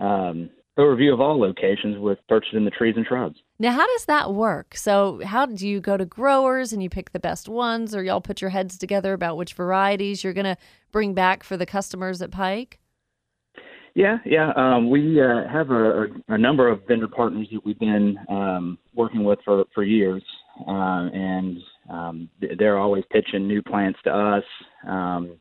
um, 0.00 0.48
overview 0.78 1.12
of 1.12 1.20
all 1.20 1.40
locations 1.40 1.98
with 1.98 2.18
purchasing 2.28 2.64
the 2.64 2.70
trees 2.70 2.94
and 2.96 3.04
shrubs. 3.04 3.36
Now, 3.60 3.72
how 3.72 3.86
does 3.86 4.06
that 4.06 4.32
work? 4.32 4.74
So, 4.74 5.20
how 5.22 5.44
do 5.44 5.68
you 5.68 5.80
go 5.80 5.98
to 5.98 6.06
growers 6.06 6.72
and 6.72 6.82
you 6.82 6.88
pick 6.88 7.12
the 7.12 7.20
best 7.20 7.46
ones, 7.46 7.94
or 7.94 8.02
y'all 8.02 8.22
put 8.22 8.40
your 8.40 8.48
heads 8.48 8.78
together 8.78 9.12
about 9.12 9.36
which 9.36 9.52
varieties 9.52 10.24
you're 10.24 10.32
going 10.32 10.44
to 10.44 10.56
bring 10.92 11.12
back 11.12 11.44
for 11.44 11.58
the 11.58 11.66
customers 11.66 12.22
at 12.22 12.30
Pike? 12.30 12.78
Yeah, 13.94 14.16
yeah. 14.24 14.52
Um, 14.56 14.88
we 14.88 15.20
uh, 15.20 15.46
have 15.52 15.70
a, 15.70 16.06
a 16.28 16.38
number 16.38 16.68
of 16.68 16.86
vendor 16.88 17.06
partners 17.06 17.48
that 17.52 17.62
we've 17.62 17.78
been 17.78 18.16
um, 18.30 18.78
working 18.94 19.24
with 19.24 19.40
for, 19.44 19.64
for 19.74 19.84
years, 19.84 20.22
uh, 20.66 21.10
and 21.12 21.58
um, 21.90 22.30
they're 22.58 22.78
always 22.78 23.04
pitching 23.10 23.46
new 23.46 23.60
plants 23.60 23.98
to 24.04 24.10
us. 24.10 24.44
Um, 24.88 25.36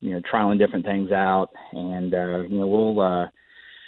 you 0.00 0.10
know, 0.10 0.20
trialing 0.22 0.58
different 0.58 0.84
things 0.84 1.12
out, 1.12 1.50
and 1.72 2.12
uh, 2.14 2.40
you 2.48 2.58
know, 2.58 2.66
we'll 2.66 3.00
uh, 3.00 3.26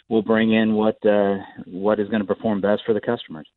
we'll 0.08 0.22
bring 0.22 0.52
in 0.52 0.74
what 0.74 1.04
uh, 1.04 1.38
what 1.66 1.98
is 1.98 2.08
going 2.10 2.22
to 2.22 2.32
perform 2.32 2.60
best 2.60 2.82
for 2.86 2.94
the 2.94 3.00
customers. 3.00 3.48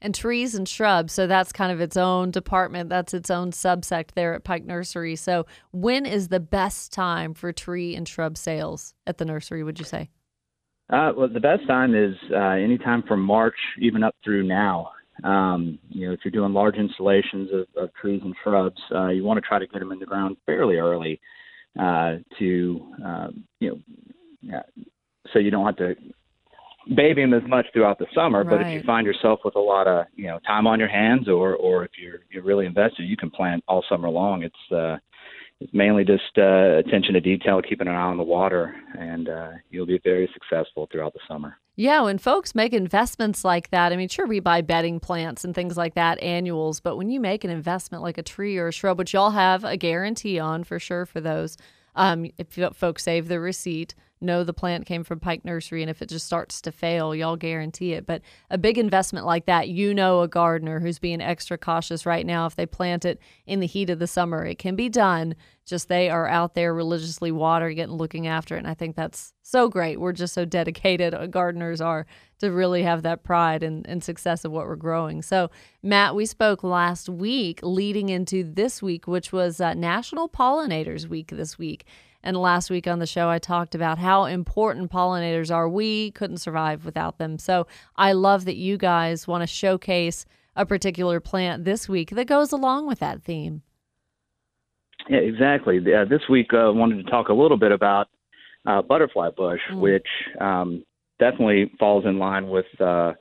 And 0.00 0.14
trees 0.14 0.54
and 0.54 0.68
shrubs. 0.68 1.12
So 1.12 1.26
that's 1.26 1.52
kind 1.52 1.72
of 1.72 1.80
its 1.80 1.96
own 1.96 2.30
department. 2.30 2.90
That's 2.90 3.14
its 3.14 3.30
own 3.30 3.50
subsect 3.50 4.12
there 4.14 4.34
at 4.34 4.44
Pike 4.44 4.64
Nursery. 4.64 5.16
So 5.16 5.46
when 5.72 6.06
is 6.06 6.28
the 6.28 6.40
best 6.40 6.92
time 6.92 7.34
for 7.34 7.52
tree 7.52 7.94
and 7.94 8.06
shrub 8.06 8.36
sales 8.36 8.94
at 9.06 9.18
the 9.18 9.24
nursery? 9.24 9.62
Would 9.62 9.78
you 9.78 9.84
say? 9.84 10.10
Uh, 10.92 11.12
well, 11.16 11.28
the 11.28 11.40
best 11.40 11.66
time 11.66 11.94
is 11.94 12.14
uh, 12.32 12.50
anytime 12.50 13.02
from 13.02 13.20
March, 13.20 13.56
even 13.80 14.04
up 14.04 14.14
through 14.22 14.44
now. 14.44 14.90
Um, 15.24 15.78
you 15.88 16.06
know, 16.06 16.12
if 16.12 16.20
you're 16.24 16.30
doing 16.30 16.52
large 16.52 16.76
installations 16.76 17.48
of, 17.52 17.82
of 17.82 17.94
trees 17.94 18.20
and 18.22 18.34
shrubs, 18.44 18.80
uh, 18.94 19.08
you 19.08 19.24
want 19.24 19.38
to 19.38 19.40
try 19.40 19.58
to 19.58 19.66
get 19.66 19.80
them 19.80 19.90
in 19.90 19.98
the 19.98 20.06
ground 20.06 20.36
fairly 20.44 20.76
early 20.76 21.20
uh, 21.80 22.16
to, 22.38 22.86
uh, 23.04 23.28
you 23.58 23.82
know, 24.42 24.60
so 25.32 25.38
you 25.38 25.50
don't 25.50 25.66
have 25.66 25.76
to 25.76 25.96
baby 26.94 27.22
them 27.22 27.34
as 27.34 27.42
much 27.48 27.66
throughout 27.72 27.98
the 27.98 28.06
summer. 28.14 28.44
But 28.44 28.60
if 28.62 28.72
you 28.72 28.82
find 28.82 29.06
yourself 29.06 29.40
with 29.44 29.56
a 29.56 29.60
lot 29.60 29.86
of, 29.86 30.06
you 30.14 30.26
know, 30.26 30.38
time 30.46 30.66
on 30.66 30.78
your 30.78 30.88
hands, 30.88 31.28
or 31.28 31.54
or 31.54 31.84
if 31.84 31.92
you're 31.98 32.20
you're 32.30 32.44
really 32.44 32.66
invested, 32.66 33.04
you 33.04 33.16
can 33.16 33.30
plant 33.30 33.64
all 33.68 33.84
summer 33.88 34.08
long. 34.08 34.42
It's 34.42 34.72
uh, 34.72 34.98
it's 35.60 35.72
mainly 35.72 36.04
just 36.04 36.36
uh, 36.36 36.78
attention 36.78 37.14
to 37.14 37.20
detail, 37.20 37.62
keeping 37.62 37.88
an 37.88 37.94
eye 37.94 38.02
on 38.02 38.18
the 38.18 38.22
water, 38.22 38.74
and 38.98 39.28
uh, 39.28 39.50
you'll 39.70 39.86
be 39.86 40.00
very 40.04 40.28
successful 40.32 40.88
throughout 40.92 41.14
the 41.14 41.20
summer. 41.26 41.56
Yeah, 41.78 42.02
when 42.02 42.16
folks 42.16 42.54
make 42.54 42.72
investments 42.72 43.44
like 43.44 43.70
that, 43.70 43.92
I 43.92 43.96
mean, 43.96 44.08
sure, 44.08 44.26
we 44.26 44.40
buy 44.40 44.62
bedding 44.62 44.98
plants 44.98 45.44
and 45.44 45.54
things 45.54 45.76
like 45.76 45.94
that, 45.94 46.22
annuals, 46.22 46.80
but 46.80 46.96
when 46.96 47.10
you 47.10 47.20
make 47.20 47.44
an 47.44 47.50
investment 47.50 48.02
like 48.02 48.16
a 48.16 48.22
tree 48.22 48.56
or 48.56 48.68
a 48.68 48.72
shrub, 48.72 48.98
which 48.98 49.12
y'all 49.12 49.30
have 49.30 49.62
a 49.62 49.76
guarantee 49.76 50.38
on 50.38 50.64
for 50.64 50.78
sure 50.78 51.04
for 51.04 51.20
those, 51.20 51.58
um, 51.96 52.26
if 52.38 52.58
folks 52.76 53.02
save 53.02 53.28
the 53.28 53.40
receipt, 53.40 53.94
know 54.20 54.44
the 54.44 54.52
plant 54.52 54.86
came 54.86 55.04
from 55.04 55.20
Pike 55.20 55.44
Nursery, 55.44 55.82
and 55.82 55.90
if 55.90 56.00
it 56.00 56.08
just 56.08 56.26
starts 56.26 56.60
to 56.62 56.72
fail, 56.72 57.14
y'all 57.14 57.36
guarantee 57.36 57.92
it. 57.92 58.06
But 58.06 58.22
a 58.50 58.58
big 58.58 58.78
investment 58.78 59.26
like 59.26 59.46
that, 59.46 59.68
you 59.68 59.92
know, 59.92 60.22
a 60.22 60.28
gardener 60.28 60.80
who's 60.80 60.98
being 60.98 61.20
extra 61.20 61.58
cautious 61.58 62.06
right 62.06 62.24
now, 62.24 62.46
if 62.46 62.56
they 62.56 62.66
plant 62.66 63.04
it 63.04 63.20
in 63.46 63.60
the 63.60 63.66
heat 63.66 63.90
of 63.90 63.98
the 63.98 64.06
summer, 64.06 64.44
it 64.44 64.58
can 64.58 64.76
be 64.76 64.88
done. 64.88 65.34
Just 65.66 65.88
they 65.88 66.08
are 66.08 66.26
out 66.26 66.54
there 66.54 66.72
religiously 66.72 67.32
watering 67.32 67.78
it 67.78 67.88
and 67.88 67.98
looking 67.98 68.26
after 68.26 68.54
it. 68.54 68.60
And 68.60 68.68
I 68.68 68.74
think 68.74 68.96
that's 68.96 69.34
so 69.42 69.68
great. 69.68 70.00
We're 70.00 70.12
just 70.12 70.32
so 70.32 70.44
dedicated, 70.44 71.12
uh, 71.12 71.26
gardeners 71.26 71.80
are, 71.80 72.06
to 72.38 72.52
really 72.52 72.82
have 72.84 73.02
that 73.02 73.24
pride 73.24 73.62
and, 73.62 73.86
and 73.86 74.02
success 74.02 74.44
of 74.44 74.52
what 74.52 74.66
we're 74.66 74.76
growing. 74.76 75.22
So, 75.22 75.50
Matt, 75.82 76.14
we 76.14 76.24
spoke 76.24 76.62
last 76.62 77.08
week 77.08 77.60
leading 77.62 78.08
into 78.08 78.44
this 78.44 78.80
week, 78.80 79.06
which 79.06 79.32
was 79.32 79.60
uh, 79.60 79.74
National 79.74 80.28
Pollinators 80.28 81.08
Week 81.08 81.28
this 81.28 81.58
week. 81.58 81.84
And 82.22 82.36
last 82.36 82.70
week 82.70 82.88
on 82.88 82.98
the 82.98 83.06
show, 83.06 83.28
I 83.28 83.38
talked 83.38 83.74
about 83.74 83.98
how 83.98 84.24
important 84.24 84.90
pollinators 84.90 85.54
are. 85.54 85.68
We 85.68 86.10
couldn't 86.10 86.38
survive 86.38 86.84
without 86.84 87.18
them. 87.18 87.38
So 87.38 87.66
I 87.96 88.12
love 88.12 88.46
that 88.46 88.56
you 88.56 88.76
guys 88.76 89.28
want 89.28 89.42
to 89.42 89.46
showcase 89.46 90.26
a 90.56 90.66
particular 90.66 91.20
plant 91.20 91.64
this 91.64 91.88
week 91.88 92.10
that 92.10 92.26
goes 92.26 92.50
along 92.50 92.86
with 92.86 92.98
that 92.98 93.22
theme. 93.22 93.62
Yeah, 95.08 95.18
exactly. 95.18 95.78
Uh, 95.78 96.04
this 96.04 96.22
week, 96.28 96.48
I 96.52 96.66
uh, 96.66 96.72
wanted 96.72 97.04
to 97.04 97.10
talk 97.10 97.28
a 97.28 97.34
little 97.34 97.56
bit 97.56 97.72
about 97.72 98.08
uh, 98.66 98.82
butterfly 98.82 99.30
bush, 99.36 99.60
Mm. 99.70 99.80
which 99.80 100.06
um, 100.40 100.84
definitely 101.18 101.70
falls 101.78 102.04
in 102.04 102.18
line 102.18 102.48
with 102.48 102.66
uh, 102.80 103.12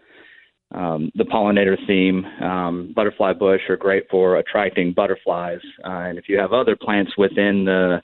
um, 0.74 1.12
the 1.16 1.24
pollinator 1.24 1.78
theme. 1.88 2.26
Um, 2.42 2.94
butterfly 2.96 3.34
bush 3.34 3.62
are 3.70 3.78
great 3.78 4.06
for 4.10 4.38
attracting 4.38 4.94
butterflies, 4.94 5.60
uh, 5.84 6.10
and 6.10 6.18
if 6.18 6.28
you 6.28 6.38
have 6.40 6.54
other 6.54 6.76
plants 6.76 7.12
within 7.18 7.66
the 7.66 8.02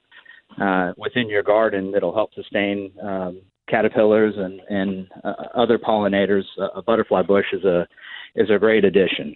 uh, 0.62 0.94
within 0.98 1.30
your 1.30 1.44
garden 1.44 1.92
that'll 1.92 2.14
help 2.14 2.34
sustain 2.34 2.92
um, 3.02 3.42
caterpillars 3.68 4.36
and 4.38 4.60
and 4.70 5.08
uh, 5.24 5.34
other 5.56 5.80
pollinators, 5.80 6.44
uh, 6.60 6.68
a 6.76 6.82
butterfly 6.82 7.22
bush 7.24 7.46
is 7.54 7.64
a 7.64 7.88
is 8.36 8.50
a 8.50 8.60
great 8.60 8.86
addition. 8.86 9.36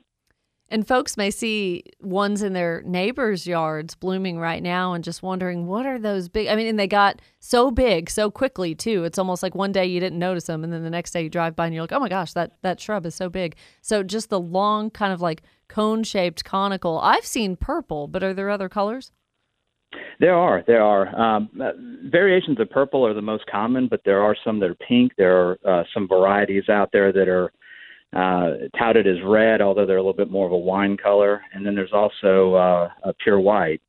And 0.68 0.88
folks 0.88 1.16
may 1.16 1.30
see 1.30 1.84
ones 2.02 2.42
in 2.42 2.54
their 2.54 2.82
neighbors' 2.86 3.46
yards 3.46 3.94
blooming 3.94 4.40
right 4.40 4.64
now 4.64 4.94
and 4.94 5.04
just 5.04 5.22
wondering, 5.22 5.68
what 5.68 5.86
are 5.86 6.00
those 6.00 6.28
big? 6.28 6.48
I 6.48 6.56
mean, 6.56 6.66
and 6.66 6.80
they 6.80 6.88
got 6.88 7.22
so 7.40 7.70
big 7.70 8.10
so 8.10 8.32
quickly, 8.32 8.74
too. 8.74 9.04
It's 9.04 9.20
almost 9.20 9.44
like 9.44 9.54
one 9.54 9.72
day 9.72 9.86
you 9.86 10.00
didn't 10.00 10.18
notice 10.18 10.46
them, 10.46 10.64
and 10.64 10.74
then 10.74 10.84
the 10.84 10.90
next 10.90 11.12
day 11.12 11.22
you 11.22 11.30
drive 11.30 11.56
by 11.56 11.68
and 11.68 11.76
you're 11.76 11.84
like, 11.84 11.92
oh 11.92 12.00
my 12.00 12.10
gosh, 12.10 12.34
that, 12.34 12.54
that 12.64 12.80
shrub 12.80 13.06
is 13.06 13.14
so 13.14 13.30
big. 13.30 13.56
So 13.82 14.02
just 14.02 14.30
the 14.30 14.40
long, 14.40 14.90
kind 14.90 15.14
of 15.14 15.22
like 15.22 15.44
cone 15.68 16.04
shaped 16.04 16.44
conical. 16.44 17.00
I've 17.00 17.26
seen 17.26 17.56
purple, 17.56 18.08
but 18.08 18.24
are 18.24 18.34
there 18.34 18.50
other 18.50 18.68
colors? 18.68 19.12
There 20.20 20.36
are, 20.36 20.64
there 20.66 20.82
are 20.82 21.16
um, 21.16 21.50
variations 22.10 22.60
of 22.60 22.70
purple 22.72 23.06
are 23.06 23.14
the 23.14 23.22
most 23.22 23.46
common, 23.46 23.88
but 23.88 24.02
there 24.04 24.22
are 24.22 24.36
some 24.44 24.60
that 24.62 24.72
are 24.72 24.76
pink. 24.76 25.12
There 25.16 25.38
are 25.38 25.58
uh, 25.64 25.84
some 25.94 26.08
varieties 26.08 26.70
out 26.70 26.90
there 26.92 27.14
that 27.14 27.28
are 27.28 27.52
uh, 28.14 28.52
touted 28.78 29.08
as 29.08 29.18
red, 29.24 29.62
although 29.62 29.86
they're 29.86 29.98
a 29.98 30.02
little 30.02 30.14
bit 30.14 30.32
more 30.32 30.46
of 30.46 30.52
a 30.52 30.58
wine 30.58 30.98
color. 30.98 31.42
And 31.54 31.66
then 31.66 31.76
there's 31.76 31.94
also 31.94 32.56
uh, 32.56 32.90
a 33.04 33.14
pure 33.14 33.40
white. 33.40 33.82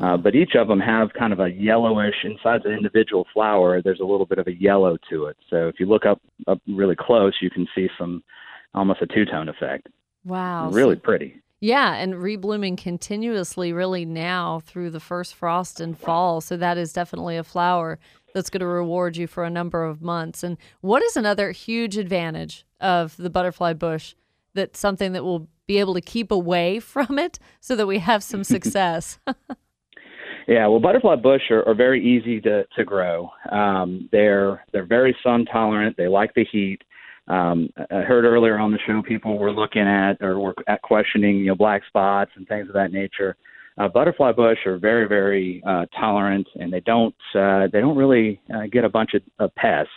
Uh, 0.00 0.16
but 0.16 0.36
each 0.36 0.54
of 0.54 0.68
them 0.68 0.78
have 0.78 1.12
kind 1.18 1.32
of 1.32 1.40
a 1.40 1.50
yellowish 1.50 2.14
inside 2.22 2.62
the 2.62 2.70
individual 2.70 3.26
flower. 3.32 3.82
There's 3.82 4.00
a 4.00 4.04
little 4.04 4.26
bit 4.26 4.38
of 4.38 4.46
a 4.46 4.54
yellow 4.54 4.96
to 5.10 5.26
it. 5.26 5.36
So 5.48 5.66
if 5.66 5.80
you 5.80 5.86
look 5.86 6.06
up 6.06 6.20
up 6.46 6.60
really 6.68 6.94
close, 6.94 7.34
you 7.40 7.50
can 7.50 7.66
see 7.74 7.88
some 7.98 8.22
almost 8.72 9.02
a 9.02 9.06
two 9.06 9.24
tone 9.24 9.48
effect. 9.48 9.88
Wow. 10.24 10.70
Really 10.70 10.96
pretty. 10.96 11.42
Yeah, 11.62 11.94
and 11.96 12.14
reblooming 12.14 12.78
continuously 12.78 13.72
really 13.74 14.06
now 14.06 14.60
through 14.60 14.90
the 14.90 15.00
first 15.00 15.34
frost 15.34 15.78
and 15.78 15.98
fall. 15.98 16.40
So 16.40 16.56
that 16.56 16.78
is 16.78 16.94
definitely 16.94 17.36
a 17.36 17.44
flower 17.44 17.98
that's 18.34 18.50
going 18.50 18.60
to 18.60 18.66
reward 18.66 19.16
you 19.16 19.26
for 19.26 19.44
a 19.44 19.50
number 19.50 19.84
of 19.84 20.02
months. 20.02 20.42
And 20.42 20.56
what 20.80 21.02
is 21.02 21.16
another 21.16 21.52
huge 21.52 21.96
advantage 21.96 22.64
of 22.80 23.16
the 23.16 23.30
butterfly 23.30 23.72
bush 23.72 24.14
that's 24.54 24.78
something 24.78 25.12
that 25.12 25.24
we'll 25.24 25.48
be 25.66 25.78
able 25.78 25.94
to 25.94 26.00
keep 26.00 26.30
away 26.30 26.78
from 26.80 27.18
it 27.18 27.38
so 27.60 27.76
that 27.76 27.86
we 27.86 27.98
have 27.98 28.22
some 28.22 28.44
success? 28.44 29.18
Yeah, 30.50 30.66
well, 30.66 30.80
butterfly 30.80 31.14
bush 31.14 31.42
are, 31.50 31.62
are 31.68 31.76
very 31.76 32.04
easy 32.04 32.40
to 32.40 32.66
to 32.76 32.84
grow. 32.84 33.30
Um, 33.52 34.08
they're 34.10 34.64
they're 34.72 34.84
very 34.84 35.16
sun 35.22 35.44
tolerant. 35.44 35.96
They 35.96 36.08
like 36.08 36.34
the 36.34 36.44
heat. 36.50 36.82
Um, 37.28 37.70
I 37.76 38.00
heard 38.00 38.24
earlier 38.24 38.58
on 38.58 38.72
the 38.72 38.78
show 38.84 39.00
people 39.00 39.38
were 39.38 39.52
looking 39.52 39.86
at 39.86 40.20
or 40.20 40.40
were 40.40 40.54
at 40.66 40.82
questioning 40.82 41.36
you 41.36 41.46
know 41.46 41.54
black 41.54 41.82
spots 41.86 42.32
and 42.34 42.48
things 42.48 42.66
of 42.66 42.74
that 42.74 42.90
nature. 42.90 43.36
Uh, 43.80 43.88
butterfly 43.88 44.30
bush 44.30 44.58
are 44.66 44.76
very 44.76 45.08
very 45.08 45.62
uh, 45.66 45.86
tolerant 45.98 46.46
and 46.60 46.70
they 46.70 46.80
don't 46.80 47.14
uh, 47.34 47.66
they 47.72 47.80
don't 47.80 47.96
really 47.96 48.38
uh, 48.54 48.66
get 48.70 48.84
a 48.84 48.88
bunch 48.88 49.14
of, 49.14 49.22
of 49.38 49.54
pests. 49.54 49.90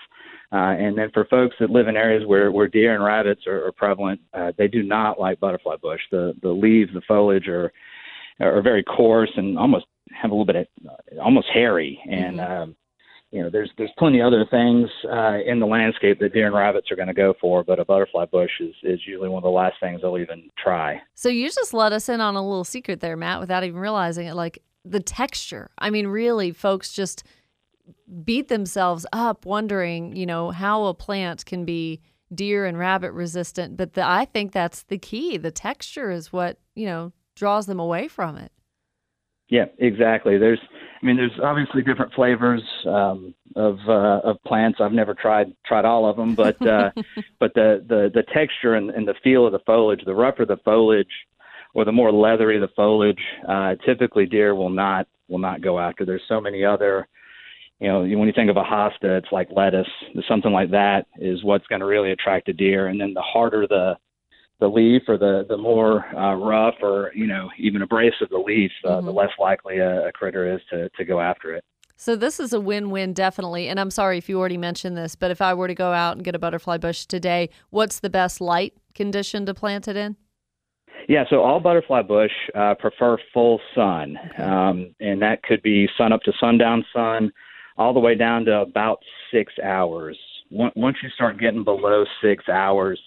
Uh, 0.53 0.75
and 0.77 0.97
then 0.97 1.09
for 1.13 1.25
folks 1.25 1.55
that 1.59 1.71
live 1.71 1.87
in 1.87 1.97
areas 1.97 2.23
where, 2.27 2.51
where 2.51 2.67
deer 2.67 2.93
and 2.93 3.03
rabbits 3.03 3.41
are, 3.47 3.65
are 3.65 3.71
prevalent, 3.71 4.21
uh, 4.35 4.51
they 4.55 4.67
do 4.67 4.83
not 4.83 5.19
like 5.19 5.39
butterfly 5.39 5.75
bush. 5.81 5.99
The 6.11 6.33
the 6.41 6.49
leaves, 6.49 6.91
the 6.93 7.01
foliage 7.07 7.47
are 7.47 7.73
are 8.39 8.61
very 8.61 8.83
coarse 8.83 9.31
and 9.35 9.57
almost 9.57 9.85
have 10.11 10.31
a 10.31 10.33
little 10.33 10.45
bit 10.45 10.55
of 10.55 10.67
uh, 10.87 11.21
almost 11.21 11.47
hairy 11.53 11.99
and 12.09 12.37
Mm-hmm. 12.37 12.61
um 12.61 12.75
you 13.33 13.41
know 13.41 13.49
there's 13.49 13.71
there's 13.77 13.91
plenty 13.97 14.19
of 14.21 14.27
other 14.27 14.45
things 14.49 14.87
uh 15.11 15.39
in 15.45 15.59
the 15.59 15.65
landscape 15.65 16.19
that 16.19 16.33
deer 16.33 16.45
and 16.45 16.55
rabbits 16.55 16.91
are 16.91 16.95
going 16.95 17.07
to 17.07 17.13
go 17.15 17.33
for 17.41 17.63
but 17.63 17.79
a 17.79 17.85
butterfly 17.85 18.23
bush 18.25 18.51
is 18.61 18.75
is 18.83 18.99
usually 19.05 19.27
one 19.27 19.39
of 19.39 19.43
the 19.43 19.49
last 19.49 19.75
things 19.81 20.01
they'll 20.01 20.17
even 20.19 20.49
try 20.63 21.01
So 21.15 21.27
you 21.29 21.49
just 21.49 21.73
let 21.73 21.91
us 21.91 22.07
in 22.07 22.21
on 22.21 22.35
a 22.35 22.47
little 22.47 22.63
secret 22.63 22.99
there, 22.99 23.17
Matt, 23.17 23.39
without 23.39 23.63
even 23.63 23.79
realizing 23.79 24.27
it. 24.27 24.35
Like 24.35 24.61
the 24.85 24.99
texture. 24.99 25.71
I 25.79 25.89
mean, 25.89 26.07
really, 26.07 26.51
folks 26.51 26.93
just 26.93 27.23
beat 28.23 28.49
themselves 28.49 29.05
up 29.11 29.45
wondering, 29.45 30.15
you 30.15 30.25
know, 30.25 30.51
how 30.51 30.85
a 30.85 30.93
plant 30.93 31.45
can 31.45 31.65
be 31.65 32.01
deer 32.33 32.65
and 32.65 32.77
rabbit 32.77 33.11
resistant. 33.13 33.77
But 33.77 33.93
the, 33.93 34.05
I 34.05 34.25
think 34.25 34.51
that's 34.51 34.83
the 34.83 34.97
key. 34.97 35.37
The 35.37 35.51
texture 35.51 36.11
is 36.11 36.31
what 36.31 36.59
you 36.75 36.85
know 36.85 37.11
draws 37.35 37.65
them 37.65 37.79
away 37.79 38.07
from 38.07 38.37
it. 38.37 38.51
yeah 39.49 39.65
exactly 39.79 40.37
there's 40.37 40.59
i 41.03 41.05
mean 41.05 41.17
there's 41.17 41.39
obviously 41.43 41.81
different 41.81 42.13
flavors 42.13 42.61
um 42.87 43.35
of 43.55 43.77
uh 43.87 44.21
of 44.23 44.41
plants 44.45 44.79
i've 44.81 44.93
never 44.93 45.13
tried 45.13 45.53
tried 45.65 45.85
all 45.85 46.09
of 46.09 46.15
them 46.15 46.33
but 46.33 46.59
uh 46.65 46.89
but 47.39 47.53
the 47.53 47.83
the 47.87 48.09
the 48.13 48.23
texture 48.33 48.75
and, 48.75 48.89
and 48.91 49.07
the 49.07 49.15
feel 49.23 49.45
of 49.45 49.51
the 49.51 49.59
foliage 49.59 50.01
the 50.05 50.13
rougher 50.13 50.45
the 50.45 50.57
foliage 50.65 51.07
or 51.73 51.85
the 51.85 51.91
more 51.91 52.11
leathery 52.11 52.59
the 52.59 52.69
foliage 52.75 53.21
uh 53.47 53.75
typically 53.85 54.25
deer 54.25 54.55
will 54.55 54.69
not 54.69 55.07
will 55.27 55.39
not 55.39 55.61
go 55.61 55.79
after 55.79 56.05
there's 56.05 56.23
so 56.27 56.41
many 56.41 56.63
other 56.63 57.07
you 57.79 57.89
know, 57.89 57.99
when 57.99 58.27
you 58.27 58.33
think 58.33 58.49
of 58.49 58.55
a 58.55 58.63
hosta, 58.63 59.17
it's 59.17 59.31
like 59.33 59.49
lettuce. 59.51 59.89
Something 60.29 60.53
like 60.53 60.71
that 60.71 61.05
is 61.17 61.43
what's 61.43 61.67
going 61.67 61.81
to 61.81 61.85
really 61.85 62.11
attract 62.11 62.47
a 62.47 62.53
deer. 62.53 62.87
And 62.87 63.01
then 63.01 63.13
the 63.13 63.21
harder 63.21 63.67
the 63.67 63.97
the 64.59 64.67
leaf, 64.67 65.03
or 65.07 65.17
the 65.17 65.45
the 65.47 65.57
more 65.57 66.05
uh, 66.15 66.35
rough, 66.35 66.75
or 66.81 67.11
you 67.13 67.27
know, 67.27 67.49
even 67.57 67.81
abrasive 67.81 68.29
the 68.29 68.37
leaf, 68.37 68.71
uh, 68.85 69.01
the 69.01 69.11
less 69.11 69.31
likely 69.39 69.77
a, 69.77 70.07
a 70.07 70.11
critter 70.11 70.53
is 70.53 70.61
to 70.69 70.89
to 70.89 71.05
go 71.05 71.19
after 71.19 71.53
it. 71.53 71.63
So 71.95 72.15
this 72.15 72.39
is 72.39 72.53
a 72.53 72.59
win-win, 72.59 73.13
definitely. 73.13 73.67
And 73.69 73.79
I'm 73.79 73.91
sorry 73.91 74.17
if 74.17 74.27
you 74.27 74.39
already 74.39 74.57
mentioned 74.57 74.97
this, 74.97 75.15
but 75.15 75.31
if 75.31 75.41
I 75.41 75.53
were 75.53 75.67
to 75.67 75.75
go 75.75 75.93
out 75.93 76.15
and 76.15 76.25
get 76.25 76.35
a 76.35 76.39
butterfly 76.39 76.77
bush 76.77 77.05
today, 77.05 77.49
what's 77.69 77.99
the 77.99 78.09
best 78.09 78.41
light 78.41 78.73
condition 78.95 79.45
to 79.45 79.53
plant 79.53 79.87
it 79.87 79.95
in? 79.95 80.17
Yeah, 81.07 81.25
so 81.29 81.41
all 81.41 81.59
butterfly 81.59 82.01
bush 82.01 82.31
uh, 82.55 82.75
prefer 82.75 83.17
full 83.33 83.59
sun, 83.75 84.17
um, 84.37 84.95
and 84.99 85.21
that 85.21 85.43
could 85.43 85.61
be 85.61 85.87
sun 85.97 86.13
up 86.13 86.21
to 86.23 86.33
sundown 86.39 86.85
sun, 86.93 87.31
all 87.77 87.93
the 87.93 87.99
way 87.99 88.15
down 88.15 88.45
to 88.45 88.61
about 88.61 88.99
six 89.31 89.53
hours. 89.63 90.17
Once 90.49 90.97
you 91.03 91.09
start 91.09 91.39
getting 91.39 91.63
below 91.63 92.05
six 92.21 92.47
hours, 92.47 92.99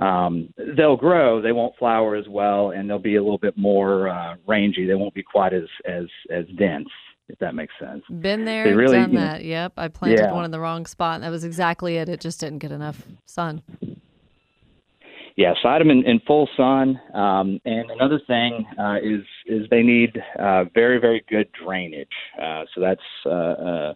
um, 0.00 0.52
they'll 0.76 0.96
grow. 0.96 1.40
They 1.42 1.52
won't 1.52 1.76
flower 1.76 2.16
as 2.16 2.26
well, 2.28 2.70
and 2.70 2.88
they'll 2.88 2.98
be 2.98 3.16
a 3.16 3.22
little 3.22 3.38
bit 3.38 3.56
more 3.56 4.08
uh, 4.08 4.36
rangy. 4.46 4.86
They 4.86 4.94
won't 4.94 5.14
be 5.14 5.22
quite 5.22 5.52
as 5.52 5.64
as 5.86 6.06
as 6.30 6.44
dense, 6.58 6.88
if 7.28 7.38
that 7.38 7.54
makes 7.54 7.74
sense. 7.78 8.02
Been 8.08 8.44
there, 8.44 8.64
They 8.64 8.72
really- 8.74 8.96
done 8.96 9.12
you 9.12 9.18
know- 9.18 9.24
that. 9.24 9.44
Yep, 9.44 9.72
I 9.76 9.88
planted 9.88 10.20
Yeah. 10.20 10.32
one 10.32 10.44
in 10.44 10.50
the 10.50 10.60
wrong 10.60 10.86
spot. 10.86 11.16
And 11.16 11.24
that 11.24 11.30
was 11.30 11.44
exactly 11.44 11.96
it. 11.96 12.08
It 12.08 12.20
just 12.20 12.40
didn't 12.40 12.58
get 12.58 12.72
enough 12.72 13.06
sun. 13.26 13.62
Yeah, 15.36 15.54
side 15.62 15.80
them 15.80 15.90
in, 15.90 16.04
in 16.04 16.20
full 16.26 16.48
sun. 16.56 17.00
Um, 17.14 17.60
and 17.64 17.90
another 17.90 18.20
thing 18.26 18.66
uh, 18.78 18.96
is 19.02 19.22
is 19.46 19.66
they 19.70 19.82
need 19.82 20.20
uh, 20.38 20.64
very 20.74 20.98
very 20.98 21.24
good 21.28 21.48
drainage. 21.52 22.08
Uh, 22.40 22.64
so 22.74 22.80
that's 22.80 23.00
uh, 23.24 23.30
uh, 23.30 23.94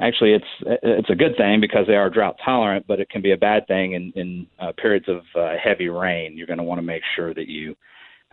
actually 0.00 0.32
it's 0.32 0.78
it's 0.82 1.10
a 1.10 1.14
good 1.14 1.36
thing 1.36 1.60
because 1.60 1.86
they 1.86 1.96
are 1.96 2.10
drought 2.10 2.36
tolerant, 2.44 2.86
but 2.86 3.00
it 3.00 3.10
can 3.10 3.22
be 3.22 3.32
a 3.32 3.36
bad 3.36 3.66
thing 3.66 3.92
in 3.92 4.12
in 4.16 4.46
uh, 4.58 4.72
periods 4.80 5.06
of 5.08 5.22
uh, 5.34 5.54
heavy 5.62 5.88
rain. 5.88 6.36
You're 6.36 6.46
going 6.46 6.58
to 6.58 6.64
want 6.64 6.78
to 6.78 6.86
make 6.86 7.02
sure 7.16 7.34
that 7.34 7.48
you 7.48 7.74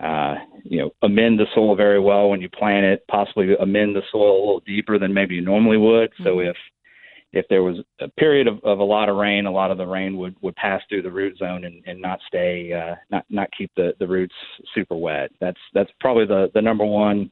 uh, 0.02 0.36
you 0.64 0.78
know 0.78 0.90
amend 1.02 1.38
the 1.38 1.46
soil 1.54 1.74
very 1.76 2.00
well 2.00 2.30
when 2.30 2.40
you 2.40 2.48
plant 2.48 2.84
it. 2.84 3.04
Possibly 3.08 3.54
amend 3.60 3.96
the 3.96 4.02
soil 4.12 4.36
a 4.36 4.40
little 4.40 4.62
deeper 4.66 4.98
than 4.98 5.14
maybe 5.14 5.34
you 5.34 5.42
normally 5.42 5.78
would. 5.78 6.10
So 6.22 6.40
if 6.40 6.56
if 7.32 7.46
there 7.48 7.62
was 7.62 7.76
a 8.00 8.08
period 8.08 8.46
of, 8.46 8.58
of 8.64 8.78
a 8.78 8.84
lot 8.84 9.08
of 9.08 9.16
rain, 9.16 9.46
a 9.46 9.50
lot 9.50 9.70
of 9.70 9.76
the 9.76 9.86
rain 9.86 10.16
would, 10.16 10.34
would 10.40 10.56
pass 10.56 10.80
through 10.88 11.02
the 11.02 11.10
root 11.10 11.36
zone 11.36 11.64
and, 11.64 11.82
and 11.86 12.00
not 12.00 12.18
stay, 12.26 12.72
uh, 12.72 12.94
not 13.10 13.24
not 13.28 13.48
keep 13.56 13.70
the, 13.76 13.92
the 13.98 14.06
roots 14.06 14.34
super 14.74 14.96
wet. 14.96 15.30
That's 15.40 15.60
that's 15.74 15.90
probably 16.00 16.26
the, 16.26 16.50
the 16.54 16.62
number 16.62 16.86
one 16.86 17.30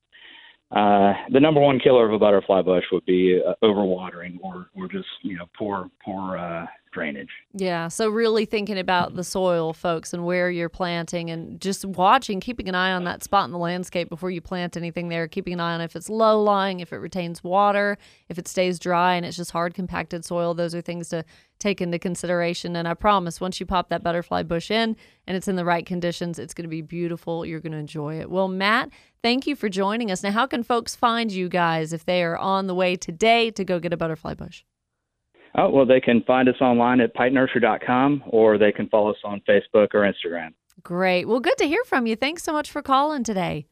uh, 0.72 1.12
the 1.31 1.40
number 1.40 1.61
one 1.61 1.79
killer 1.79 2.07
of 2.07 2.12
a 2.12 2.18
butterfly 2.18 2.62
bush 2.62 2.85
would 2.90 3.05
be 3.05 3.40
uh, 3.46 3.55
overwatering 3.62 4.38
or 4.42 4.68
or 4.74 4.88
just 4.88 5.07
you 5.22 5.37
know 5.37 5.46
poor 5.57 5.88
poor 6.05 6.37
uh, 6.37 6.66
drainage. 6.96 7.29
Yeah. 7.52 7.88
So 7.88 8.09
really 8.09 8.46
thinking 8.46 8.79
about 8.79 9.14
the 9.14 9.22
soil, 9.22 9.74
folks, 9.74 10.14
and 10.14 10.24
where 10.24 10.50
you're 10.50 10.70
planting 10.70 11.31
and 11.31 11.61
just 11.61 11.85
watching, 11.85 12.40
keeping 12.40 12.68
an 12.70 12.74
eye 12.74 12.92
on 12.92 13.05
that 13.05 13.22
spot 13.22 13.44
in 13.44 13.52
the 13.52 13.59
landscape 13.59 14.09
before 14.09 14.31
you 14.31 14.40
plant 14.40 14.79
anything 14.79 15.09
there, 15.09 15.29
keeping 15.29 15.52
an 15.52 15.61
eye 15.61 15.74
on 15.74 15.83
if 15.83 15.94
it's 15.94 16.09
low 16.09 16.42
lying, 16.42 16.81
if 16.81 16.94
it 16.94 16.96
retains 16.96 17.44
water, 17.44 17.98
if 18.31 18.38
it 18.38 18.48
stays 18.48 18.79
dry 18.79 19.14
and 19.14 19.26
it's 19.26 19.37
just 19.37 19.50
hard 19.50 19.74
compacted 19.74 20.24
soil. 20.24 20.55
Those 20.55 20.74
are 20.74 20.81
things 20.81 21.11
to 21.11 21.24
take 21.59 21.81
into 21.81 21.99
consideration. 21.99 22.77
And 22.77 22.87
I 22.87 22.95
promise 22.95 23.40
once 23.40 23.61
you 23.61 23.66
pop 23.66 23.88
that 23.88 24.03
butterfly 24.03 24.42
bush 24.42 24.71
in 24.71 24.97
and 25.27 25.37
it's 25.37 25.49
in 25.49 25.57
the 25.57 25.64
right 25.64 25.85
conditions, 25.85 26.38
it's 26.38 26.55
going 26.55 26.64
to 26.64 26.69
be 26.69 26.83
beautiful. 26.83 27.45
You're 27.45 27.61
going 27.61 27.73
to 27.73 27.79
enjoy 27.79 28.21
it. 28.21 28.31
Well, 28.31 28.49
Matt, 28.49 28.90
thank 29.23 29.47
you 29.47 29.57
for 29.57 29.69
joining 29.69 30.11
us. 30.11 30.23
Now, 30.23 30.33
how 30.33 30.47
can 30.47 30.62
folks 30.62 30.95
find 30.95 31.33
you 31.33 31.49
guys 31.49 31.92
if 31.92 32.05
they 32.05 32.23
are 32.23 32.37
on 32.37 32.66
the 32.66 32.75
way 32.75 32.97
today 32.97 33.51
to 33.53 33.64
go 33.64 33.79
get 33.79 33.92
a 33.92 33.97
butterfly 33.97 34.35
bush? 34.35 34.62
Oh 35.59 35.71
well, 35.71 35.87
they 35.87 36.01
can 36.01 36.23
find 36.25 36.49
us 36.49 36.61
online 36.61 37.01
at 37.01 37.14
pikenursery.com 37.14 38.25
or 38.27 38.59
they 38.59 38.73
can 38.73 38.88
follow 38.88 39.11
us 39.11 39.16
on 39.25 39.40
Facebook 39.49 39.95
or 39.95 40.01
Instagram. 40.01 40.51
Great. 40.83 41.27
Well, 41.27 41.40
good 41.40 41.57
to 41.59 41.64
hear 41.64 41.83
from 41.85 42.07
you. 42.07 42.14
Thanks 42.14 42.42
so 42.42 42.53
much 42.53 42.71
for 42.71 42.83
calling 42.83 43.25
today. 43.25 43.66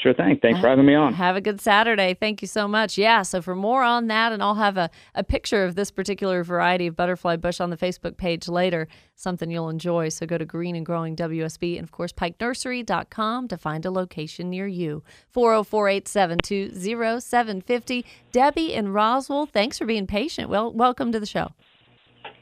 Sure 0.00 0.14
thing. 0.14 0.38
Thanks 0.40 0.60
for 0.60 0.68
having 0.68 0.86
me 0.86 0.94
on. 0.94 1.12
Have 1.14 1.34
a 1.34 1.40
good 1.40 1.60
Saturday. 1.60 2.14
Thank 2.14 2.40
you 2.40 2.46
so 2.46 2.68
much. 2.68 2.96
Yeah, 2.96 3.22
so 3.22 3.42
for 3.42 3.56
more 3.56 3.82
on 3.82 4.06
that, 4.06 4.30
and 4.30 4.40
I'll 4.40 4.54
have 4.54 4.76
a, 4.76 4.90
a 5.16 5.24
picture 5.24 5.64
of 5.64 5.74
this 5.74 5.90
particular 5.90 6.44
variety 6.44 6.86
of 6.86 6.94
butterfly 6.94 7.34
bush 7.34 7.58
on 7.60 7.70
the 7.70 7.76
Facebook 7.76 8.16
page 8.16 8.46
later, 8.46 8.86
something 9.16 9.50
you'll 9.50 9.68
enjoy. 9.68 10.10
So 10.10 10.24
go 10.24 10.38
to 10.38 10.44
Green 10.44 10.76
and 10.76 10.86
Growing 10.86 11.16
WSB 11.16 11.78
and, 11.78 11.82
of 11.82 11.90
course, 11.90 12.12
pikenursery.com 12.12 13.48
to 13.48 13.56
find 13.56 13.84
a 13.84 13.90
location 13.90 14.50
near 14.50 14.68
you. 14.68 15.02
404 15.32 15.88
872 15.88 17.20
0750. 17.20 18.06
Debbie 18.30 18.74
in 18.74 18.92
Roswell, 18.92 19.46
thanks 19.46 19.78
for 19.78 19.84
being 19.84 20.06
patient. 20.06 20.48
Well, 20.48 20.72
welcome 20.72 21.10
to 21.10 21.18
the 21.18 21.26
show. 21.26 21.48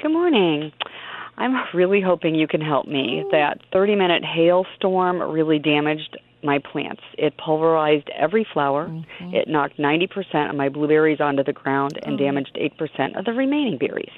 Good 0.03 0.13
morning. 0.13 0.73
I'm 1.39 1.55
really 1.73 2.03
hoping 2.03 2.35
you 2.35 2.49
can 2.49 2.61
help 2.61 2.87
me. 2.87 3.25
That 3.31 3.61
30 3.73 3.95
minute 3.95 4.25
hailstorm 4.25 5.23
really 5.23 5.59
damaged 5.59 6.19
my 6.47 6.59
plants. 6.59 7.03
It 7.19 7.35
pulverized 7.37 8.09
every 8.17 8.47
flower. 8.53 8.89
Mm-hmm. 8.89 9.35
It 9.35 9.49
knocked 9.49 9.79
90% 9.79 10.49
of 10.49 10.57
my 10.57 10.69
blueberries 10.69 11.21
onto 11.21 11.45
the 11.45 11.53
ground 11.53 11.99
and 12.05 12.15
oh. 12.15 12.25
damaged 12.25 12.57
8% 12.57 13.19
of 13.19 13.25
the 13.25 13.33
remaining 13.33 13.77
berries. 13.79 14.13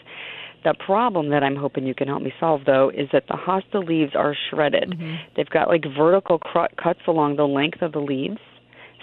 The 0.64 0.75
problem 0.75 1.31
that 1.31 1.43
I'm 1.43 1.57
hoping 1.57 1.87
you 1.87 1.95
can 1.95 2.09
help 2.09 2.23
me 2.23 2.33
solve, 2.38 2.62
though, 2.67 2.91
is 2.91 3.09
that 3.12 3.25
the 3.29 3.35
hosta 3.35 3.87
leaves 3.87 4.12
are 4.14 4.37
shredded. 4.51 4.91
Mm-hmm. 4.91 5.14
They've 5.37 5.49
got 5.49 5.69
like 5.69 5.85
vertical 5.97 6.38
cr- 6.38 6.75
cuts 6.83 7.01
along 7.07 7.37
the 7.37 7.47
length 7.47 7.81
of 7.81 7.93
the 7.93 8.01
leaves. 8.01 8.38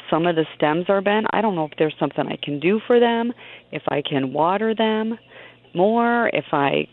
Some 0.09 0.27
of 0.27 0.35
the 0.35 0.45
stems 0.55 0.85
are 0.89 1.01
bent. 1.01 1.27
I 1.31 1.41
don't 1.41 1.55
know 1.55 1.65
if 1.65 1.71
there's 1.77 1.95
something 1.99 2.27
I 2.27 2.37
can 2.41 2.59
do 2.59 2.79
for 2.85 2.99
them, 2.99 3.33
if 3.71 3.81
I 3.87 4.01
can 4.07 4.33
water 4.33 4.75
them 4.75 5.17
more, 5.73 6.29
if 6.33 6.45
I 6.51 6.87